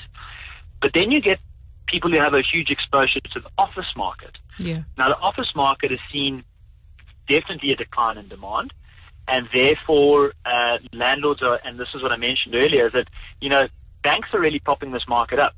But 0.81 0.93
then 0.95 1.11
you 1.11 1.21
get 1.21 1.39
people 1.93 2.11
who 2.11 2.19
have 2.19 2.35
a 2.35 2.43
huge 2.43 2.71
exposure 2.71 3.21
to 3.21 3.41
the 3.41 3.51
office 3.59 3.93
market. 3.97 4.33
Yeah. 4.59 4.83
Now, 4.99 5.09
the 5.09 5.19
office 5.19 5.53
market 5.55 5.91
has 5.91 6.01
seen 6.13 6.43
definitely 7.29 7.73
a 7.73 7.77
decline 7.77 8.19
in 8.19 8.29
demand, 8.29 8.73
and 9.29 9.49
therefore 9.55 10.33
uh, 10.45 10.79
landlords 10.93 11.43
are, 11.43 11.61
and 11.65 11.79
this 11.79 11.89
is 11.95 12.03
what 12.03 12.11
I 12.11 12.17
mentioned 12.17 12.55
earlier, 12.55 12.87
is 12.87 12.93
that 12.95 13.09
you 13.41 13.49
know 13.49 13.69
banks 14.03 14.29
are 14.33 14.41
really 14.41 14.59
popping 14.59 14.91
this 14.91 15.07
market 15.07 15.39
up. 15.39 15.55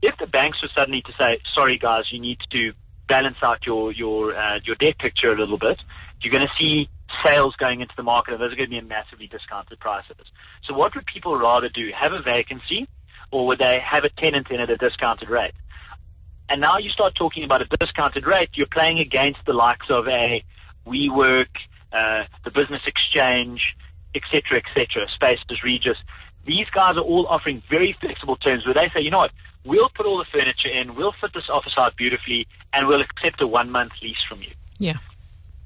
If 0.00 0.16
the 0.18 0.26
banks 0.26 0.62
were 0.62 0.70
suddenly 0.76 1.02
to 1.02 1.12
say, 1.18 1.38
"Sorry, 1.54 1.78
guys, 1.78 2.04
you 2.10 2.20
need 2.20 2.38
to 2.50 2.72
balance 3.08 3.36
out 3.42 3.66
your 3.66 3.92
your 3.92 4.34
uh, 4.34 4.60
your 4.64 4.76
debt 4.76 4.98
picture 4.98 5.32
a 5.32 5.38
little 5.38 5.58
bit," 5.58 5.78
you're 6.22 6.32
going 6.32 6.46
to 6.46 6.54
see 6.58 6.88
sales 7.24 7.54
going 7.56 7.80
into 7.80 7.94
the 7.96 8.02
market, 8.02 8.32
and 8.32 8.40
those 8.40 8.52
are 8.52 8.56
going 8.56 8.68
to 8.68 8.70
be 8.70 8.78
at 8.78 8.86
massively 8.86 9.26
discounted 9.26 9.78
prices. 9.80 10.26
So, 10.66 10.74
what 10.74 10.94
would 10.94 11.06
people 11.06 11.36
rather 11.36 11.68
do? 11.68 11.90
Have 11.98 12.12
a 12.12 12.22
vacancy, 12.22 12.88
or 13.30 13.46
would 13.46 13.58
they 13.58 13.78
have 13.84 14.04
a 14.04 14.08
tenant 14.08 14.50
in 14.50 14.60
at 14.60 14.70
a 14.70 14.76
discounted 14.76 15.28
rate? 15.28 15.52
And 16.48 16.60
now 16.60 16.78
you 16.78 16.90
start 16.90 17.14
talking 17.14 17.44
about 17.44 17.62
a 17.62 17.76
discounted 17.78 18.26
rate, 18.26 18.50
you're 18.54 18.66
playing 18.66 18.98
against 18.98 19.40
the 19.46 19.52
likes 19.52 19.86
of 19.88 20.06
a 20.08 20.44
WeWork, 20.86 21.48
uh, 21.92 22.24
the 22.44 22.50
Business 22.50 22.82
Exchange, 22.86 23.76
etc., 24.14 24.58
etc., 24.58 25.06
Spaces, 25.14 25.62
Regus. 25.64 25.96
These 26.44 26.68
guys 26.74 26.96
are 26.96 27.00
all 27.02 27.26
offering 27.28 27.62
very 27.70 27.96
flexible 28.00 28.36
terms 28.36 28.66
where 28.66 28.74
they 28.74 28.90
say, 28.94 29.00
you 29.00 29.10
know 29.10 29.18
what, 29.18 29.30
we'll 29.64 29.88
put 29.90 30.06
all 30.06 30.18
the 30.18 30.24
furniture 30.24 30.68
in, 30.68 30.94
we'll 30.94 31.14
fit 31.20 31.32
this 31.34 31.48
office 31.48 31.74
out 31.78 31.96
beautifully, 31.96 32.46
and 32.72 32.88
we'll 32.88 33.00
accept 33.00 33.40
a 33.40 33.46
one 33.46 33.70
month 33.70 33.92
lease 34.02 34.22
from 34.28 34.42
you. 34.42 34.50
Yeah. 34.78 34.96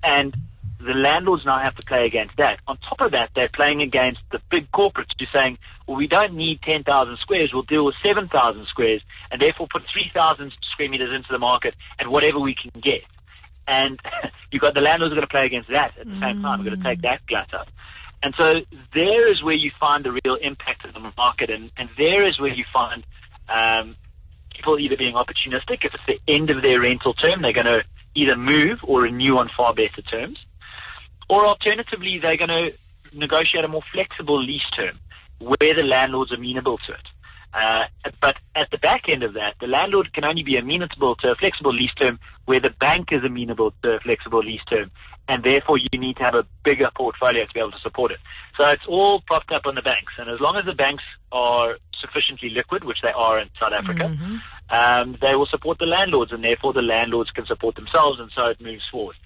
And 0.02 0.36
the 0.78 0.92
landlords 0.92 1.44
now 1.44 1.58
have 1.58 1.74
to 1.76 1.86
play 1.86 2.06
against 2.06 2.36
that. 2.36 2.60
On 2.68 2.76
top 2.78 3.00
of 3.00 3.12
that, 3.12 3.30
they're 3.34 3.48
playing 3.48 3.80
against 3.80 4.20
the 4.30 4.40
big 4.50 4.70
corporates 4.72 5.12
who 5.18 5.24
are 5.24 5.40
saying, 5.40 5.58
well, 5.86 5.96
we 5.96 6.06
don't 6.06 6.34
need 6.34 6.60
10,000 6.62 7.16
squares, 7.18 7.52
we'll 7.52 7.62
deal 7.62 7.84
with 7.84 7.94
7,000 8.02 8.66
squares, 8.66 9.02
and 9.30 9.40
therefore 9.40 9.66
put 9.70 9.82
3,000 9.92 10.52
square 10.76 10.90
meters 10.90 11.14
into 11.14 11.28
the 11.30 11.38
market 11.38 11.74
at 11.98 12.06
whatever 12.06 12.38
we 12.38 12.54
can 12.54 12.70
get. 12.80 13.02
And 13.66 13.98
you've 14.52 14.62
got 14.62 14.74
the 14.74 14.82
landlords 14.82 15.12
are 15.12 15.16
going 15.16 15.26
to 15.26 15.30
play 15.30 15.46
against 15.46 15.70
that 15.70 15.96
at 15.98 16.06
the 16.06 16.20
same 16.20 16.42
time. 16.42 16.58
We're 16.60 16.66
going 16.70 16.82
to 16.82 16.84
take 16.84 17.02
that 17.02 17.26
glut 17.26 17.52
up. 17.54 17.68
And 18.22 18.34
so 18.38 18.54
there 18.94 19.30
is 19.30 19.42
where 19.42 19.54
you 19.54 19.70
find 19.78 20.04
the 20.04 20.18
real 20.24 20.36
impact 20.36 20.84
of 20.84 20.94
the 20.94 21.12
market, 21.16 21.50
and, 21.50 21.70
and 21.76 21.88
there 21.96 22.26
is 22.26 22.40
where 22.40 22.52
you 22.52 22.64
find 22.72 23.04
um, 23.48 23.96
people 24.50 24.78
either 24.78 24.96
being 24.96 25.14
opportunistic. 25.14 25.84
If 25.84 25.94
it's 25.94 26.06
the 26.06 26.20
end 26.26 26.50
of 26.50 26.62
their 26.62 26.80
rental 26.80 27.14
term, 27.14 27.42
they're 27.42 27.52
going 27.52 27.66
to 27.66 27.84
either 28.14 28.36
move 28.36 28.80
or 28.82 29.02
renew 29.02 29.36
on 29.36 29.50
far 29.56 29.74
better 29.74 30.02
terms. 30.02 30.38
Or 31.28 31.46
alternatively, 31.46 32.18
they're 32.20 32.36
going 32.36 32.48
to 32.48 32.72
negotiate 33.12 33.64
a 33.64 33.68
more 33.68 33.82
flexible 33.92 34.42
lease 34.42 34.68
term 34.74 34.98
where 35.38 35.74
the 35.74 35.82
landlord's 35.82 36.32
amenable 36.32 36.78
to 36.78 36.92
it. 36.92 37.06
Uh, 37.56 37.84
but 38.20 38.36
at 38.54 38.70
the 38.70 38.76
back 38.78 39.08
end 39.08 39.22
of 39.22 39.32
that, 39.32 39.54
the 39.60 39.66
landlord 39.66 40.12
can 40.12 40.24
only 40.24 40.42
be 40.42 40.56
amenable 40.56 41.16
to 41.16 41.30
a 41.30 41.34
flexible 41.36 41.72
lease 41.72 41.94
term 41.94 42.18
where 42.44 42.60
the 42.60 42.68
bank 42.68 43.08
is 43.12 43.24
amenable 43.24 43.72
to 43.82 43.92
a 43.92 44.00
flexible 44.00 44.40
lease 44.40 44.64
term, 44.68 44.90
and 45.26 45.42
therefore 45.42 45.78
you 45.78 45.98
need 45.98 46.16
to 46.18 46.22
have 46.22 46.34
a 46.34 46.44
bigger 46.64 46.90
portfolio 46.94 47.46
to 47.46 47.54
be 47.54 47.60
able 47.60 47.70
to 47.72 47.78
support 47.78 48.12
it. 48.12 48.18
So 48.58 48.68
it's 48.68 48.86
all 48.86 49.22
propped 49.22 49.52
up 49.52 49.64
on 49.64 49.74
the 49.74 49.82
banks, 49.82 50.12
and 50.18 50.28
as 50.28 50.38
long 50.38 50.56
as 50.56 50.66
the 50.66 50.74
banks 50.74 51.04
are 51.32 51.78
sufficiently 51.98 52.50
liquid, 52.50 52.84
which 52.84 52.98
they 53.02 53.10
are 53.10 53.38
in 53.38 53.48
South 53.58 53.72
Africa, 53.72 54.04
Mm-hmm. 54.04 54.36
um, 54.70 55.16
they 55.22 55.34
will 55.34 55.46
support 55.46 55.78
the 55.78 55.86
landlords, 55.86 56.32
and 56.32 56.44
therefore 56.44 56.74
the 56.74 56.82
landlords 56.82 57.30
can 57.30 57.46
support 57.46 57.74
themselves, 57.74 58.20
and 58.20 58.30
so 58.36 58.46
it 58.46 58.60
moves 58.60 58.84
forward. 58.92 59.16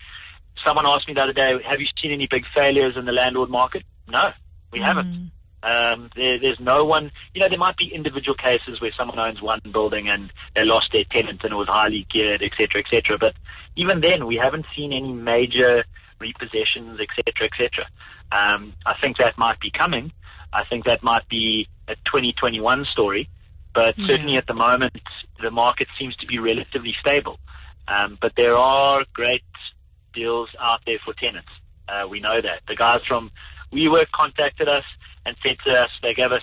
Someone 0.65 0.87
asked 0.87 1.09
me 1.09 1.15
the 1.15 1.23
other 1.23 1.33
day, 1.33 1.51
"Have 1.69 1.81
you 1.81 1.89
seen 2.01 2.13
any 2.13 2.29
big 2.31 2.45
failures 2.55 2.97
in 2.97 3.07
the 3.07 3.13
landlord 3.13 3.51
market?" 3.51 3.83
No, 4.07 4.33
we 4.73 4.79
haven't. 4.81 5.33
Um, 5.63 6.11
there, 6.17 6.39
there's 6.39 6.61
no 6.61 6.85
one. 6.85 7.11
You 7.35 7.41
know, 7.41 7.49
there 7.49 7.59
might 7.59 7.77
be 7.77 7.93
individual 7.95 8.35
cases 8.35 8.81
where 8.81 8.93
someone 8.97 9.19
owns 9.19 9.43
one 9.43 9.61
building 9.73 10.09
and 10.09 10.33
they 10.55 10.65
lost 10.65 10.91
their 10.93 11.05
tenant 11.05 11.43
and 11.45 11.53
it 11.53 11.57
was 11.57 11.69
highly 11.69 12.07
geared, 12.11 12.43
etc., 12.43 12.81
etc. 12.81 13.19
But 13.19 13.35
even 13.77 14.01
then, 14.01 14.27
we 14.27 14.37
haven't 14.37 14.67
seen 14.75 14.93
any 14.93 15.13
major 15.13 15.85
repossessions, 16.21 16.99
etc., 17.01 17.49
etc. 17.53 17.87
Um, 18.33 18.75
I 18.87 18.95
think 19.01 19.19
that 19.19 19.37
might 19.37 19.61
be 19.61 19.71
coming. 19.71 20.13
I 20.53 20.65
think 20.65 20.85
that 20.85 21.03
might 21.03 21.29
be 21.29 21.69
a 21.89 21.95
2021 22.07 22.87
story. 22.93 23.29
But 23.73 23.95
certainly 24.05 24.37
at 24.37 24.47
the 24.49 24.55
moment, 24.55 25.01
the 25.41 25.51
market 25.51 25.87
seems 25.99 26.17
to 26.17 26.27
be 26.27 26.39
relatively 26.39 26.95
stable. 27.01 27.39
Um, 27.87 28.19
but 28.21 28.33
there 28.37 28.57
are 28.57 29.05
great 29.13 29.45
deals 30.13 30.49
out 30.59 30.81
there 30.87 30.99
for 31.05 31.15
tenants. 31.15 31.49
Uh, 31.89 32.07
we 32.09 32.21
know 32.21 32.41
that. 32.41 32.63
The 32.67 32.75
guys 32.75 33.01
from 33.07 33.31
WeWork 33.73 34.11
contacted 34.13 34.69
us 34.69 34.85
and 35.27 35.37
said 35.45 35.57
to 35.65 35.73
us, 35.73 35.91
they 36.03 36.15
gave 36.15 36.33
us 36.33 36.43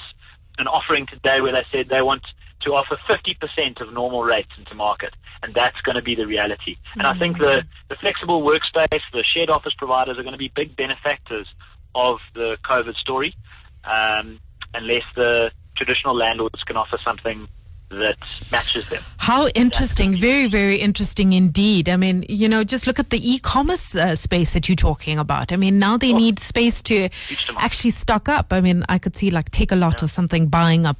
an 0.57 0.67
offering 0.67 1.05
today 1.07 1.41
where 1.41 1.51
they 1.51 1.65
said 1.71 1.87
they 1.89 2.01
want 2.01 2.23
to 2.61 2.71
offer 2.71 2.97
50% 3.07 3.81
of 3.81 3.93
normal 3.93 4.23
rates 4.23 4.49
into 4.57 4.73
market. 4.73 5.13
And 5.43 5.53
that's 5.53 5.79
going 5.81 5.95
to 5.95 6.01
be 6.01 6.15
the 6.15 6.25
reality. 6.25 6.77
And 6.95 7.05
I 7.05 7.17
think 7.17 7.37
the, 7.37 7.63
the 7.89 7.95
flexible 7.95 8.41
workspace, 8.41 9.01
the 9.13 9.23
shared 9.23 9.49
office 9.49 9.73
providers 9.77 10.17
are 10.17 10.23
going 10.23 10.33
to 10.33 10.39
be 10.39 10.51
big 10.53 10.75
benefactors 10.75 11.47
of 11.93 12.17
the 12.33 12.57
COVID 12.65 12.95
story, 12.95 13.35
um, 13.83 14.39
unless 14.73 15.03
the 15.15 15.51
traditional 15.75 16.15
landlords 16.15 16.63
can 16.63 16.75
offer 16.75 16.97
something 17.05 17.47
that 17.89 18.17
matches 18.51 18.89
them. 18.89 19.01
How 19.17 19.47
interesting. 19.49 20.17
Very, 20.17 20.47
very 20.47 20.77
interesting 20.77 21.33
indeed. 21.33 21.87
I 21.87 21.95
mean, 21.95 22.25
you 22.27 22.49
know, 22.49 22.63
just 22.63 22.85
look 22.85 22.99
at 22.99 23.09
the 23.09 23.33
e-commerce 23.33 23.95
uh, 23.95 24.15
space 24.15 24.53
that 24.53 24.67
you're 24.67 24.75
talking 24.75 25.19
about. 25.19 25.51
I 25.51 25.55
mean, 25.55 25.79
now 25.79 25.97
they 25.97 26.13
need 26.13 26.39
space 26.39 26.81
to 26.83 27.09
actually 27.57 27.91
stock 27.91 28.27
up. 28.27 28.51
I 28.51 28.61
mean, 28.61 28.83
I 28.89 28.97
could 28.97 29.15
see 29.15 29.31
like 29.31 29.51
Takealot 29.51 30.03
or 30.03 30.07
something 30.07 30.47
buying 30.47 30.85
up 30.85 30.97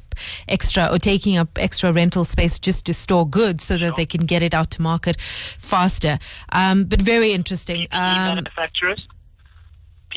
extra 0.48 0.88
or 0.92 0.98
taking 0.98 1.38
up 1.38 1.50
extra 1.58 1.92
rental 1.92 2.26
space 2.26 2.60
just 2.60 2.86
to 2.86 2.94
store 2.94 3.28
goods 3.28 3.64
so 3.64 3.78
that 3.78 3.96
they 3.96 4.06
can 4.06 4.26
get 4.26 4.42
it 4.42 4.54
out 4.54 4.72
to 4.72 4.82
market 4.82 5.20
faster. 5.22 6.20
Um, 6.52 6.86
but 6.86 7.02
very 7.02 7.34
interesting. 7.34 7.88
Um, 7.92 8.36
manufacturers. 8.36 9.08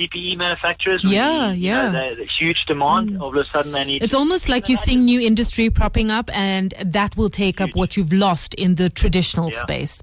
PPE 0.08 0.36
manufacturers. 0.38 1.02
Yeah, 1.04 1.52
you 1.52 1.70
know, 1.72 1.82
yeah. 1.82 1.90
they- 1.90 2.14
they- 2.14 2.28
huge 2.38 2.64
demand. 2.66 3.10
Mm. 3.10 3.20
All 3.20 3.28
of 3.28 3.34
a 3.36 3.44
sudden, 3.52 3.72
they 3.72 3.84
need. 3.84 4.02
It's 4.02 4.14
almost 4.14 4.48
like 4.48 4.68
you're 4.68 4.78
seeing 4.78 5.04
new 5.04 5.20
industry 5.20 5.68
propping 5.70 6.10
up, 6.10 6.30
and 6.34 6.72
that 6.84 7.16
will 7.16 7.28
take 7.30 7.60
up 7.60 7.70
what 7.74 7.96
you've 7.96 8.12
lost 8.12 8.54
in 8.54 8.76
the 8.76 8.88
traditional 8.88 9.50
Yeah. 9.50 9.60
space. 9.62 10.02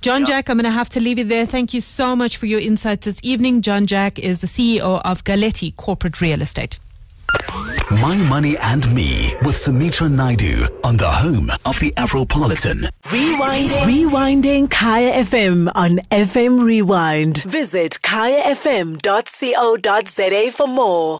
John 0.00 0.20
Yeah. 0.22 0.26
Jack, 0.26 0.48
I'm 0.50 0.56
going 0.58 0.64
to 0.64 0.70
have 0.70 0.90
to 0.90 1.00
leave 1.00 1.18
it 1.18 1.28
there. 1.28 1.46
Thank 1.46 1.72
you 1.74 1.80
so 1.80 2.14
much 2.14 2.36
for 2.36 2.46
your 2.46 2.60
insights 2.60 3.06
this 3.06 3.20
evening. 3.22 3.62
John 3.62 3.86
Jack 3.86 4.18
is 4.18 4.40
the 4.42 4.46
CEO 4.46 5.00
of 5.04 5.24
Galetti 5.24 5.74
Corporate 5.76 6.20
Real 6.20 6.42
Estate. 6.42 6.78
My 7.90 8.16
Money 8.28 8.56
and 8.58 8.86
Me 8.94 9.34
with 9.42 9.56
Sumitra 9.56 10.08
Naidu 10.08 10.64
on 10.84 10.96
the 10.96 11.10
home 11.10 11.50
of 11.64 11.76
the 11.80 11.90
Afropolitan. 11.96 12.88
Rewinding. 13.06 13.82
Rewinding 13.82 14.70
Kaya 14.70 15.24
FM 15.24 15.68
on 15.74 15.98
FM 16.12 16.62
Rewind. 16.62 17.42
Visit 17.42 17.98
kayafm.co.za 18.02 19.00
for 20.52 20.68
more. 20.68 21.00